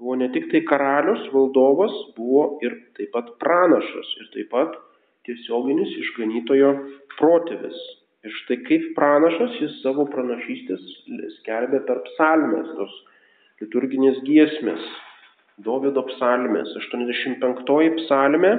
buvo 0.00 0.16
ne 0.16 0.30
tik 0.32 0.48
tai 0.52 0.62
karalius, 0.64 1.26
valdovas, 1.34 1.92
buvo 2.16 2.58
ir 2.64 2.76
taip 2.96 3.12
pat 3.16 3.34
pranašas 3.42 4.14
ir 4.22 4.30
taip 4.36 4.48
pat 4.54 4.78
tiesioginis 5.28 5.92
išganytojo 6.04 6.72
protėvis. 7.16 7.78
Ir 8.26 8.34
štai 8.42 8.58
kaip 8.66 8.88
pranašas 8.96 9.54
jis 9.62 9.78
savo 9.84 10.04
pranašystės 10.12 10.82
skelbė 11.38 11.80
per 11.88 12.02
psalmės, 12.10 12.68
tos 12.76 12.98
liturginės 13.62 14.20
giesmės, 14.26 14.82
Dovido 15.60 16.02
psalmės, 16.08 16.70
85 16.80 17.96
psalmė, 17.98 18.52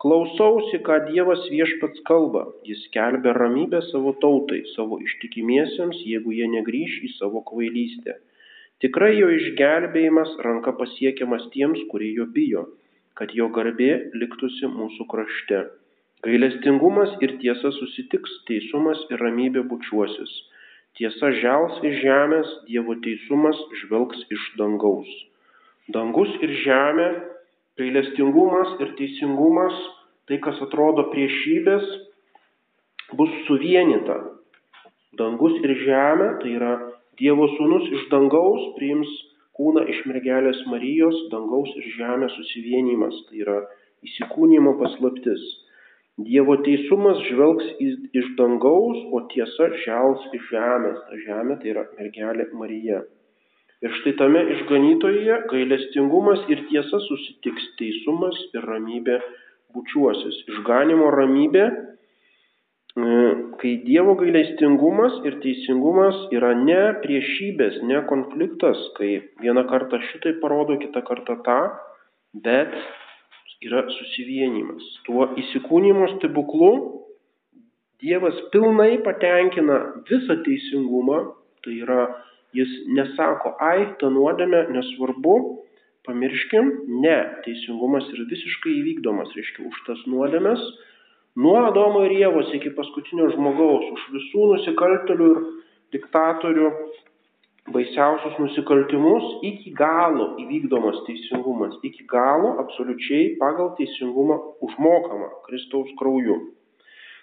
klausausi, 0.00 0.80
ką 0.86 0.98
Dievas 1.10 1.42
viešpats 1.52 2.00
kalba, 2.08 2.46
jis 2.68 2.80
skelbia 2.88 3.34
ramybę 3.36 3.82
savo 3.90 4.14
tautai, 4.22 4.62
savo 4.72 4.96
ištikimiesiems, 5.04 6.00
jeigu 6.08 6.32
jie 6.36 6.48
negryž 6.54 6.96
į 7.08 7.12
savo 7.18 7.44
kvailystę. 7.48 8.16
Tikrai 8.82 9.12
jo 9.14 9.28
išgelbėjimas 9.30 10.32
ranka 10.46 10.72
pasiekiamas 10.78 11.44
tiems, 11.52 11.84
kurie 11.92 12.10
jo 12.16 12.26
bijo, 12.38 12.64
kad 13.14 13.30
jo 13.36 13.46
garbė 13.54 13.92
liktųsi 14.16 14.72
mūsų 14.72 15.06
krašte. 15.12 15.60
Gailestingumas 16.22 17.16
ir 17.24 17.36
tiesa 17.42 17.72
susitiks, 17.74 18.34
teisumas 18.46 19.00
ir 19.10 19.22
ramybė 19.24 19.64
bučiuosis. 19.70 20.32
Tiesa 20.98 21.32
žels 21.40 21.80
iš 21.88 21.96
žemės, 22.04 22.50
Dievo 22.68 22.94
teisumas 23.02 23.58
žvelgs 23.80 24.22
iš 24.36 24.44
dangaus. 24.60 25.08
Dangus 25.94 26.30
ir 26.44 26.52
žemė, 26.62 27.08
gailestingumas 27.80 28.76
ir 28.84 28.92
teisingumas, 29.00 29.74
tai 30.28 30.38
kas 30.44 30.60
atrodo 30.62 31.08
priešybės, 31.10 31.88
bus 33.18 33.32
suvienita. 33.48 34.20
Dangus 35.18 35.58
ir 35.64 35.74
žemė, 35.82 36.28
tai 36.44 36.54
yra 36.60 36.72
Dievo 37.18 37.48
sūnus 37.56 37.90
iš 37.98 38.06
dangaus 38.12 38.70
priims 38.78 39.10
kūną 39.58 39.84
iš 39.90 40.04
mergelės 40.08 40.62
Marijos, 40.70 41.18
dangaus 41.32 41.72
ir 41.80 41.90
žemės 41.98 42.32
susivienimas, 42.38 43.18
tai 43.28 43.42
yra 43.44 43.58
įsikūnymo 44.06 44.78
paslaptis. 44.80 45.42
Dievo 46.20 46.58
teisumas 46.60 47.22
žvelgs 47.24 47.70
iš 48.12 48.26
dangaus, 48.36 48.98
o 49.16 49.22
tiesa 49.32 49.70
žels 49.84 50.26
iš 50.36 50.50
žemės. 50.52 50.98
Žemė 51.24 51.58
tai 51.62 51.72
yra 51.72 51.86
mergelė 51.96 52.48
Marija. 52.52 53.00
Ir 53.82 53.94
štai 54.00 54.12
tame 54.20 54.42
išganytoje 54.56 55.38
gailestingumas 55.50 56.44
ir 56.52 56.66
tiesa 56.68 57.00
susitiks, 57.08 57.64
teisumas 57.80 58.36
ir 58.52 58.68
ramybė 58.68 59.16
bučiuosis. 59.74 60.44
Išganimo 60.52 61.08
ramybė 61.16 61.64
E, 62.92 63.04
kai 63.56 63.70
Dievo 63.86 64.12
gailestingumas 64.20 65.14
ir 65.24 65.38
teisingumas 65.40 66.16
yra 66.36 66.50
ne 66.58 66.80
priešybės, 67.00 67.78
ne 67.88 68.02
konfliktas, 68.10 68.82
kai 68.98 69.14
vieną 69.40 69.62
kartą 69.70 70.00
šitai 70.10 70.34
parodo, 70.42 70.76
kitą 70.82 71.00
kartą 71.06 71.38
tą, 71.46 71.56
bet 72.44 72.74
yra 73.66 73.84
susivienimas. 73.96 74.84
Tuo 75.06 75.30
įsikūnymo 75.38 76.10
stebuklu 76.16 76.72
Dievas 78.02 78.34
pilnai 78.50 78.96
patenkina 79.06 79.76
visą 80.08 80.34
teisingumą, 80.42 81.20
tai 81.62 81.76
yra 81.84 82.08
jis 82.56 82.72
nesako, 82.96 83.52
ai, 83.62 83.84
ta 84.00 84.10
nuodėmė 84.10 84.64
nesvarbu, 84.74 85.36
pamirškim, 86.08 86.72
ne, 87.04 87.18
teisingumas 87.44 88.08
yra 88.10 88.26
visiškai 88.32 88.72
įvykdomas, 88.80 89.30
reiškia, 89.38 89.68
už 89.70 89.84
tas 89.86 90.02
nuodėmės, 90.10 90.64
nuo 91.38 91.54
Adomo 91.68 92.02
ir 92.08 92.16
Jėvos 92.18 92.50
iki 92.58 92.74
paskutinio 92.74 93.30
žmogaus, 93.36 93.86
už 93.94 94.08
visų 94.16 94.50
nusikaltelių 94.50 95.30
ir 95.36 95.42
diktatorių 95.94 96.72
baisiausius 97.70 98.38
nusikaltimus 98.42 99.26
iki 99.46 99.70
galo 99.78 100.32
įvykdomas 100.42 100.98
teisingumas, 101.06 101.76
iki 101.86 102.02
galo 102.10 102.56
absoliučiai 102.64 103.36
pagal 103.38 103.70
teisingumą 103.78 104.38
užmokama 104.66 105.30
Kristaus 105.46 105.92
krauju. 106.00 106.40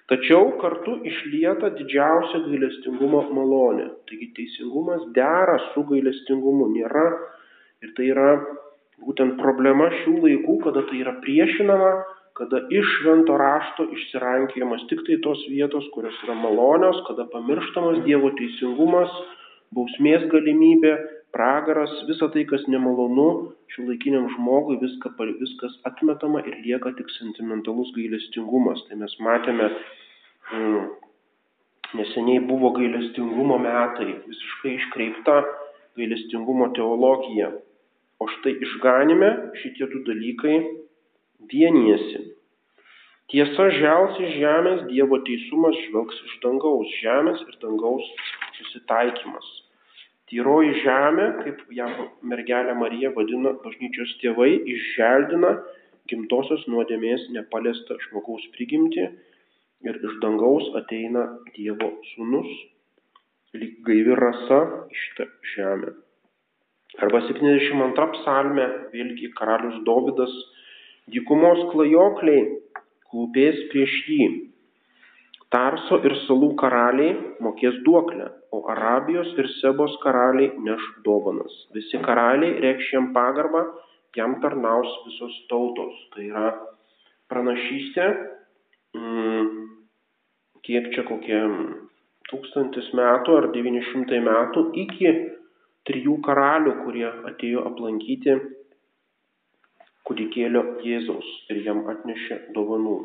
Tačiau 0.10 0.56
kartu 0.62 0.96
išlieta 1.06 1.70
didžiausia 1.76 2.40
gailestingumo 2.48 3.26
malonė. 3.36 3.92
Taigi 4.10 4.32
teisingumas 4.38 5.04
dera 5.14 5.60
su 5.74 5.84
gailestingumu. 5.92 6.72
Nėra 6.74 7.04
ir 7.84 7.92
tai 7.98 8.08
yra 8.16 8.32
būtent 9.06 9.36
problema 9.38 9.92
šių 10.00 10.16
laikų, 10.24 10.56
kada 10.64 10.82
tai 10.90 11.04
yra 11.04 11.14
priešinama, 11.22 11.92
kada 12.40 12.64
iš 12.74 12.90
švento 12.96 13.36
rašto 13.38 13.86
išsirankėjimas 13.94 14.88
tik 14.90 15.04
tai 15.06 15.20
tos 15.22 15.44
vietos, 15.52 15.86
kurios 15.94 16.18
yra 16.26 16.34
malonios, 16.40 17.04
kada 17.06 17.28
pamirštamas 17.30 18.02
Dievo 18.08 18.32
teisingumas, 18.40 19.14
bausmės 19.76 20.26
galimybė, 20.32 20.94
pragaras, 21.36 21.92
visa 22.10 22.30
tai, 22.34 22.46
kas 22.50 22.66
nemalonu, 22.72 23.28
šiuolaikiniam 23.74 24.26
žmogui 24.36 24.80
viską, 24.82 25.14
viskas 25.42 25.76
atmetama 25.90 26.42
ir 26.46 26.58
lieka 26.66 26.94
tik 26.98 27.12
sentimentalus 27.18 27.92
gailestingumas. 27.98 28.82
Tai 28.90 29.00
mes 29.04 29.16
matėme, 29.26 29.70
mm, 30.54 30.88
neseniai 32.02 32.42
buvo 32.50 32.74
gailestingumo 32.78 33.60
metai, 33.62 34.12
visiškai 34.26 34.76
iškreipta 34.80 35.40
gailestingumo 36.00 36.72
teologija. 36.78 37.54
O 38.20 38.28
štai 38.28 38.58
išganime 38.66 39.30
šitie 39.62 39.88
du 39.94 40.04
dalykai 40.08 40.58
vienijasi. 41.52 42.26
Tiesa 43.30 43.68
iš 43.70 43.78
žemės, 44.42 44.80
Dievo 44.90 45.20
teisumas 45.22 45.78
žvelgs 45.86 46.18
iš 46.26 46.40
dangaus, 46.44 46.90
žemės 47.04 47.44
ir 47.46 47.60
dangaus 47.62 48.08
susitaikymas. 48.60 49.48
Tyroji 50.30 50.76
žemė, 50.84 51.26
kaip 51.42 51.62
ją 51.74 51.88
mergelė 52.32 52.76
Marija 52.78 53.10
vadina 53.16 53.56
bažnyčios 53.64 54.12
tėvai, 54.22 54.52
išželdina 54.76 55.56
gimtosios 56.10 56.68
nuodėmės 56.70 57.24
nepaliestą 57.34 57.98
žmogaus 58.06 58.46
prigimti 58.54 59.08
ir 59.88 59.98
iš 60.10 60.20
dangaus 60.22 60.68
ateina 60.78 61.26
Dievo 61.56 61.90
sūnus, 62.12 62.52
lyg 63.58 63.80
gaivi 63.88 64.18
rasa 64.20 64.60
iš 64.94 65.08
tą 65.18 65.28
žemę. 65.56 65.96
Arba 67.00 67.22
72 67.26 68.08
psalmė, 68.18 68.68
vėlgi 68.94 69.32
karalius 69.38 69.82
Dovydas, 69.88 70.34
dykumos 71.14 71.66
klajokliai 71.74 72.46
klūpės 73.10 73.66
prieš 73.74 73.98
jį, 74.10 74.30
Tarso 75.50 75.98
ir 76.06 76.14
salų 76.28 76.52
karaliai 76.62 77.16
mokės 77.42 77.80
duoklę, 77.86 78.28
o 78.52 78.66
Arabijos 78.72 79.30
ir 79.38 79.48
Sebos 79.60 79.96
karaliai 80.04 80.52
neš 80.66 80.84
dovanas. 81.06 81.54
Visi 81.76 82.02
karaliai 82.06 82.60
reikš 82.64 82.94
jam 82.94 83.12
pagarbą, 83.14 83.64
jam 84.18 84.40
tarnaus 84.42 84.90
visos 85.06 85.36
tautos. 85.50 85.96
Tai 86.14 86.26
yra 86.26 86.48
pranašystė, 87.30 88.08
mm, 88.98 89.50
kiek 90.66 90.90
čia 90.96 91.06
kokie 91.08 91.42
tūkstantis 92.30 92.90
metų 92.98 93.38
ar 93.42 93.50
900 93.54 94.22
metų 94.26 94.66
iki 94.86 95.14
trijų 95.90 96.20
karalių, 96.26 96.76
kurie 96.84 97.08
atėjo 97.32 97.66
aplankyti 97.70 98.36
kūdikėlio 100.10 100.64
Jėzaus 100.86 101.30
ir 101.54 101.62
jam 101.66 101.86
atnešė 101.92 102.40
dovanų. 102.56 102.98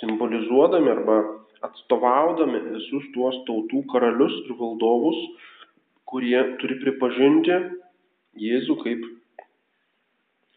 Simbolizuodami 0.00 0.90
arba 0.92 1.18
atstovaudami 1.64 2.60
visus 2.74 3.06
tuos 3.14 3.38
tautų 3.48 3.82
karalius 3.92 4.34
ir 4.44 4.56
valdovus, 4.60 5.18
kurie 6.08 6.38
turi 6.60 6.78
pripažinti 6.82 7.58
Jėzų 8.36 8.74
kaip 8.82 9.04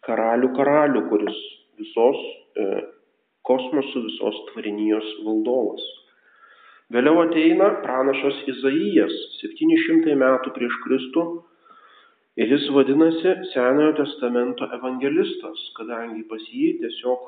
karalių 0.04 0.50
karalių, 0.58 1.06
kuris 1.08 1.38
visos 1.80 2.20
e, 2.60 2.66
kosmoso, 3.48 4.02
visos 4.04 4.40
tvarinijos 4.50 5.08
valdovas. 5.24 5.86
Vėliau 6.92 7.22
ateina 7.24 7.70
pranašas 7.86 8.42
Izaijas 8.52 9.16
700 9.40 10.18
metų 10.20 10.52
prieš 10.56 10.76
Kristų 10.84 11.26
ir 12.42 12.52
jis 12.52 12.66
vadinasi 12.76 13.36
Senojo 13.54 13.94
testamento 14.02 14.68
evangelistas, 14.80 15.62
kadangi 15.78 16.26
pas 16.32 16.44
jį 16.50 16.74
tiesiog 16.82 17.28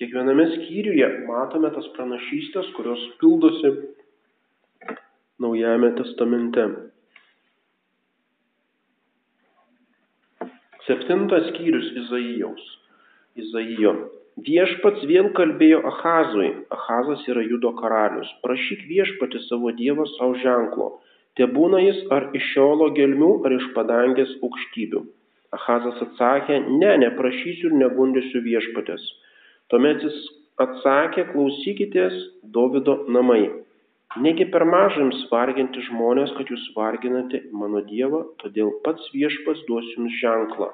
Kiekviename 0.00 0.46
skyriuje 0.54 1.08
matome 1.28 1.70
tas 1.74 1.88
pranašystės, 1.96 2.70
kurios 2.76 3.02
pildosi 3.20 3.72
Naujajame 5.42 5.88
testamente. 5.98 6.64
Septintas 10.86 11.48
skyrius 11.50 11.88
Izaijaus. 11.98 12.66
Izaijo. 13.42 13.92
Viešpats 14.46 15.02
vėl 15.10 15.30
kalbėjo 15.38 15.80
Ahazui. 15.88 16.50
Ahazas 16.76 17.24
yra 17.32 17.42
judo 17.46 17.72
karalius. 17.80 18.30
Prašyk 18.44 18.84
viešpati 18.90 19.40
savo 19.48 19.72
dievą 19.80 20.06
savo 20.12 20.36
ženklo. 20.44 20.88
Te 21.36 21.48
būna 21.56 21.80
jis 21.82 21.98
ar 22.14 22.28
iš 22.38 22.52
šiolo 22.52 22.92
gelmių, 22.98 23.32
ar 23.46 23.56
iš 23.56 23.66
padangės 23.76 24.36
aukštybių. 24.46 25.02
Ahazas 25.58 25.98
atsakė, 26.06 26.60
ne, 26.82 26.92
neprašysiu 27.02 27.72
ir 27.72 27.78
negundysiu 27.82 28.44
viešpatės. 28.46 29.02
Tuomet 29.72 30.02
jis 30.04 30.16
atsakė, 30.60 31.22
klausykitės 31.30 32.16
Dovido 32.52 32.98
namai. 33.08 33.46
Negi 34.20 34.44
per 34.52 34.66
mažams 34.68 35.22
varginti 35.30 35.80
žmonės, 35.86 36.34
kad 36.36 36.50
jūs 36.52 36.66
varginate 36.76 37.40
mano 37.56 37.80
Dievą, 37.86 38.20
todėl 38.42 38.74
pats 38.84 39.06
viešpas 39.14 39.62
duos 39.70 39.88
jums 39.94 40.18
ženklą. 40.20 40.68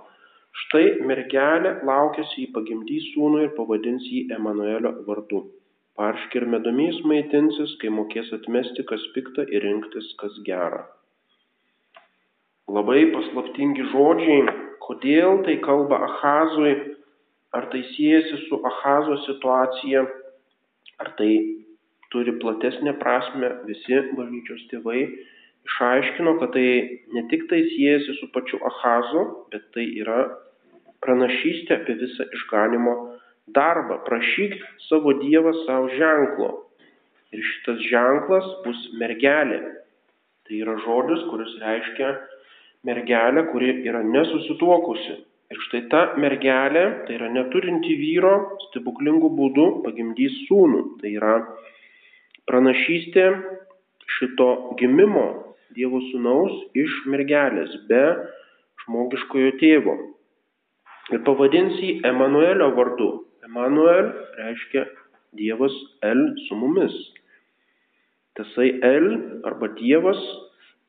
Štai 0.64 0.82
mergelė 1.06 1.76
laukėsi 1.86 2.48
į 2.48 2.50
pagimdį 2.58 2.98
sūnų 3.12 3.44
ir 3.44 3.54
pavadins 3.54 4.10
jį 4.10 4.24
Emanuelio 4.34 4.96
vardu. 5.06 5.44
Parški 5.94 6.42
ir 6.42 6.50
medomys 6.50 6.98
maitinsis, 7.06 7.78
kai 7.78 7.94
mokės 7.94 8.34
atmesti, 8.34 8.82
kas 8.90 9.06
pikta 9.14 9.46
ir 9.46 9.62
rinktis, 9.62 10.10
kas 10.18 10.42
gera. 10.50 10.88
Labai 12.66 13.04
paslaptingi 13.14 13.86
žodžiai, 13.94 14.58
kodėl 14.82 15.44
tai 15.46 15.60
kalba 15.62 16.02
Ahazui 16.10 16.74
ar 17.56 17.68
tai 17.72 17.82
siejasi 17.94 18.44
su 18.48 18.60
Ahazo 18.70 19.16
situacija, 19.26 20.04
ar 20.98 21.08
tai 21.18 21.32
turi 22.12 22.32
platesnę 22.40 22.94
prasme, 23.00 23.50
visi 23.68 24.00
bažnyčios 24.16 24.66
tėvai 24.72 25.02
išaiškino, 25.68 26.36
kad 26.40 26.52
tai 26.56 26.68
ne 27.14 27.24
tik 27.30 27.48
tai 27.50 27.62
siejasi 27.72 28.16
su 28.20 28.30
pačiu 28.32 28.60
Ahazu, 28.70 29.24
bet 29.52 29.68
tai 29.76 29.86
yra 30.02 30.20
pranašystė 31.04 31.80
apie 31.80 31.98
visą 32.00 32.26
išganimo 32.36 32.94
darbą. 33.54 34.00
Prašyk 34.08 34.56
savo 34.88 35.14
Dievą 35.22 35.52
savo 35.64 35.90
ženklo. 35.96 36.50
Ir 37.32 37.44
šitas 37.44 37.84
ženklas 37.90 38.46
bus 38.64 38.80
mergelė. 39.00 39.60
Tai 40.48 40.60
yra 40.64 40.78
žodis, 40.84 41.24
kuris 41.28 41.52
reiškia 41.60 42.14
mergelę, 42.88 43.44
kuri 43.52 43.74
yra 43.84 44.00
nesusituokusi. 44.04 45.18
Ir 45.48 45.60
štai 45.64 45.80
ta 45.88 46.00
mergelė, 46.20 46.84
tai 47.06 47.14
yra 47.16 47.30
neturinti 47.32 47.94
vyro, 47.96 48.34
stebuklingų 48.66 49.30
būdų 49.38 49.66
pagimdys 49.86 50.34
sūnų. 50.44 50.82
Tai 51.00 51.12
yra 51.16 51.34
pranašystė 52.50 53.28
šito 54.18 54.48
gimimo 54.80 55.26
Dievo 55.76 56.00
sūnaus 56.10 56.52
iš 56.76 56.94
mergelės 57.12 57.74
be 57.88 58.02
žmogiškojo 58.84 59.50
tėvo. 59.60 59.94
Ir 61.12 61.20
pavadins 61.24 61.76
jį 61.80 61.98
Emanuelio 62.08 62.70
vardu. 62.76 63.08
Emanuel 63.48 64.10
reiškia 64.36 64.84
Dievas 65.38 65.76
El 66.04 66.24
su 66.46 66.56
mumis. 66.56 66.96
Tasai 68.36 68.68
El 68.84 69.06
arba 69.48 69.70
Dievas 69.76 70.20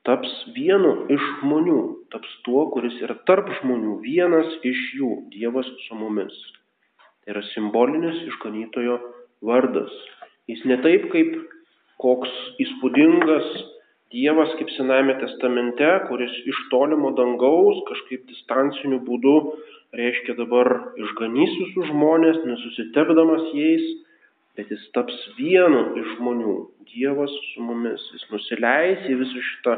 taps 0.08 0.32
vienu 0.56 0.96
iš 1.12 1.24
žmonių, 1.40 1.80
taps 2.14 2.32
tuo, 2.46 2.68
kuris 2.74 2.96
yra 3.06 3.18
tarp 3.30 3.50
žmonių, 3.62 4.00
vienas 4.06 4.50
iš 4.66 4.84
jų, 5.00 5.12
Dievas 5.34 5.70
su 5.88 5.98
mumis. 6.00 6.36
Tai 7.24 7.36
yra 7.36 7.44
simbolinis 7.54 8.22
išganytojo 8.30 9.00
vardas. 9.46 9.94
Jis 10.50 10.64
ne 10.70 10.80
taip 10.86 11.10
kaip 11.14 11.36
koks 12.02 12.32
įspūdingas 12.64 13.50
Dievas 14.10 14.50
kaip 14.58 14.72
Sename 14.74 15.14
testamente, 15.22 15.86
kuris 16.10 16.34
iš 16.50 16.60
tolimo 16.72 17.12
dangaus 17.14 17.84
kažkaip 17.86 18.24
distanciniu 18.32 18.98
būdu 19.06 19.36
reiškia 19.94 20.34
dabar 20.38 20.70
išganys 20.98 21.54
visus 21.60 21.92
žmonės, 21.92 22.40
nesusitepdamas 22.46 23.52
jais, 23.54 23.86
bet 24.58 24.70
jis 24.74 24.88
taps 24.98 25.16
vienu 25.38 25.84
iš 26.02 26.16
žmonių. 26.18 26.56
Dievas 26.90 27.34
su 27.52 27.62
mumis. 27.62 28.02
Jis 28.16 28.26
nusileis 28.34 29.06
į 29.06 29.20
visą 29.22 29.44
šitą 29.52 29.76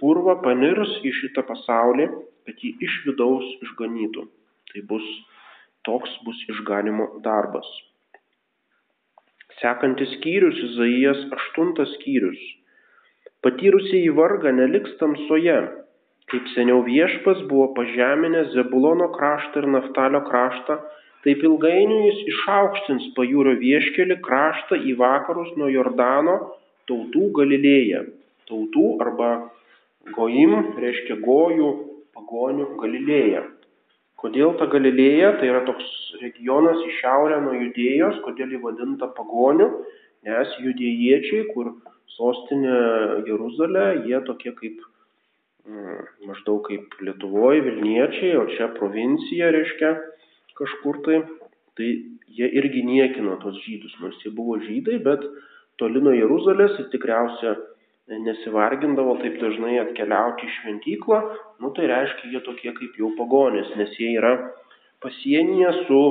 purvą, 0.00 0.38
panirs 0.44 0.94
į 1.04 1.12
šitą 1.20 1.44
pasaulį, 1.48 2.08
kad 2.48 2.62
jį 2.64 2.74
iš 2.86 3.00
vidaus 3.06 3.46
išganytų. 3.66 4.24
Tai 4.72 4.84
bus 4.90 5.06
toks 5.88 6.12
bus 6.26 6.38
išganimo 6.52 7.08
darbas. 7.24 7.68
Sekantis 9.58 10.12
skyrius, 10.18 10.58
Izaijas 10.68 11.24
8 11.34 11.86
skyrius. 11.96 12.40
Patyrusiai 13.42 14.10
vargą 14.14 14.52
neliks 14.54 14.94
tamsoje, 15.00 15.58
kaip 16.30 16.46
seniau 16.54 16.82
viešpas 16.86 17.42
buvo 17.50 17.68
pažeminęs 17.76 18.52
Zebulono 18.54 19.08
kraštą 19.16 19.62
ir 19.62 19.68
Naftalio 19.74 20.22
kraštą, 20.28 20.78
taip 21.24 21.42
ilgainiui 21.46 22.00
jis 22.08 22.24
išaukštins 22.34 23.10
pajūrio 23.18 23.56
vieškelį 23.62 24.18
kraštą 24.26 24.78
į 24.90 24.96
vakarus 25.02 25.50
nuo 25.60 25.70
Jordano 25.72 26.36
tautų 26.90 27.30
Galilėje. 27.38 28.04
Tautų 28.50 28.86
arba 29.04 29.30
Gojim 30.14 30.54
reiškia 30.78 31.18
gojų, 31.24 31.68
pagonių 32.16 32.66
Galilėje. 32.80 33.44
Kodėl 34.18 34.56
ta 34.58 34.66
Galilėja, 34.70 35.36
tai 35.38 35.50
yra 35.50 35.62
toks 35.66 35.86
regionas 36.22 36.80
į 36.82 36.94
šiaurę 36.98 37.38
nuo 37.44 37.54
judėjos, 37.54 38.18
kodėl 38.24 38.54
jį 38.56 38.60
vadinta 38.64 39.10
pagonių, 39.14 39.68
nes 40.26 40.54
judėjiečiai, 40.64 41.44
kur 41.52 41.70
sostinė 42.16 42.78
Jeruzalė, 43.28 43.86
jie 44.10 44.18
tokie 44.26 44.54
kaip 44.58 44.80
mm, 45.68 46.00
maždaug 46.26 46.64
kaip 46.66 46.98
Lietuvoje 47.04 47.62
Vilniečiai, 47.68 48.34
o 48.40 48.48
čia 48.56 48.72
provincija 48.78 49.52
reiškia 49.54 49.94
kažkur 50.58 50.98
tai, 51.06 51.20
tai 51.78 51.92
jie 52.26 52.50
irgi 52.58 52.82
niekino 52.86 53.38
tos 53.44 53.58
žydus, 53.62 53.94
nors 54.02 54.18
jie 54.24 54.34
buvo 54.34 54.58
žydai, 54.64 54.98
bet 55.04 55.22
toli 55.78 56.02
nuo 56.02 56.16
Jeruzalės 56.16 56.74
ir 56.82 56.90
tikriausia 56.90 57.54
nesivargindavo 58.08 59.18
taip 59.22 59.36
dažnai 59.42 59.76
atkeliauti 59.82 60.46
į 60.46 60.54
šventyklą, 60.56 61.20
nu 61.60 61.72
tai 61.76 61.90
reiškia 61.90 62.32
jie 62.32 62.40
tokie 62.46 62.72
kaip 62.76 62.96
jau 63.00 63.12
pagonės, 63.18 63.74
nes 63.76 63.92
jie 64.00 64.14
yra 64.16 64.34
pasienyje 65.04 65.74
su 65.84 66.02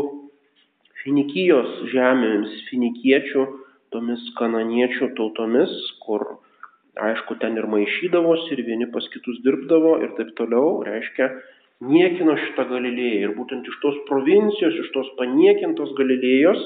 Finikijos 1.07 1.85
žemėmis, 1.93 2.53
finikiečių, 2.67 3.43
tomis 3.95 4.23
kananiečių 4.35 5.13
tautomis, 5.15 5.71
kur 6.03 6.25
aišku 6.99 7.37
ten 7.39 7.55
ir 7.55 7.67
maišydavosi, 7.71 8.49
ir 8.55 8.63
vieni 8.67 8.87
pas 8.91 9.05
kitus 9.13 9.37
dirbdavo 9.45 9.93
ir 10.03 10.11
taip 10.17 10.33
toliau, 10.39 10.81
reiškia 10.87 11.29
niekino 11.93 12.35
šitą 12.41 12.65
Galilėją. 12.71 13.21
Ir 13.29 13.35
būtent 13.37 13.69
iš 13.69 13.77
tos 13.83 13.99
provincijos, 14.09 14.75
iš 14.81 14.89
tos 14.95 15.13
paniekintos 15.21 15.93
Galilėjos 15.99 16.65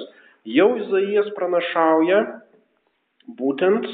jau 0.58 0.70
Izaijas 0.80 1.30
pranašauja, 1.38 2.22
būtent 3.38 3.86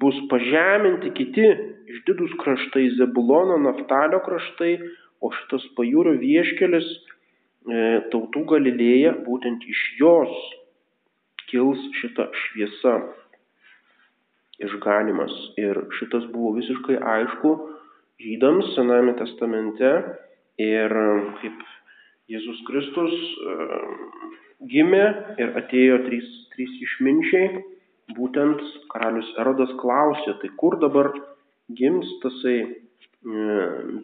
bus 0.00 0.16
pažeminti 0.30 1.12
kiti 1.16 1.46
išdidus 1.94 2.34
kraštai 2.42 2.90
Zebulono, 2.98 3.56
Naftalio 3.62 4.20
kraštai, 4.24 4.76
o 5.24 5.30
šitas 5.32 5.64
pajūrio 5.78 6.18
vieškelis 6.20 6.86
e, 6.90 6.96
tautų 8.12 8.44
Galilėja, 8.50 9.14
būtent 9.24 9.64
iš 9.70 9.82
jos 10.00 10.34
kils 11.48 11.80
šita 12.00 12.28
šviesa 12.42 12.96
išganimas. 14.64 15.32
Ir 15.60 15.86
šitas 15.98 16.26
buvo 16.34 16.54
visiškai 16.58 16.98
aišku 17.14 17.54
žydams 18.22 18.74
Sename 18.74 19.16
testamente 19.20 19.94
ir 20.60 20.98
kaip 21.40 21.64
Jėzus 22.30 22.60
Kristus 22.68 23.14
e, 23.14 23.54
gimė 24.70 25.04
ir 25.40 25.56
atėjo 25.60 26.02
trys, 26.06 26.28
trys 26.54 26.76
išminčiai, 26.86 27.64
būtent 28.12 28.60
karalius 28.92 29.30
Erodas 29.40 29.72
klausė, 29.80 30.36
tai 30.40 30.50
kur 30.60 30.76
dabar 30.82 31.10
gims 31.78 32.08
tasai 32.22 32.58
e, 32.60 32.72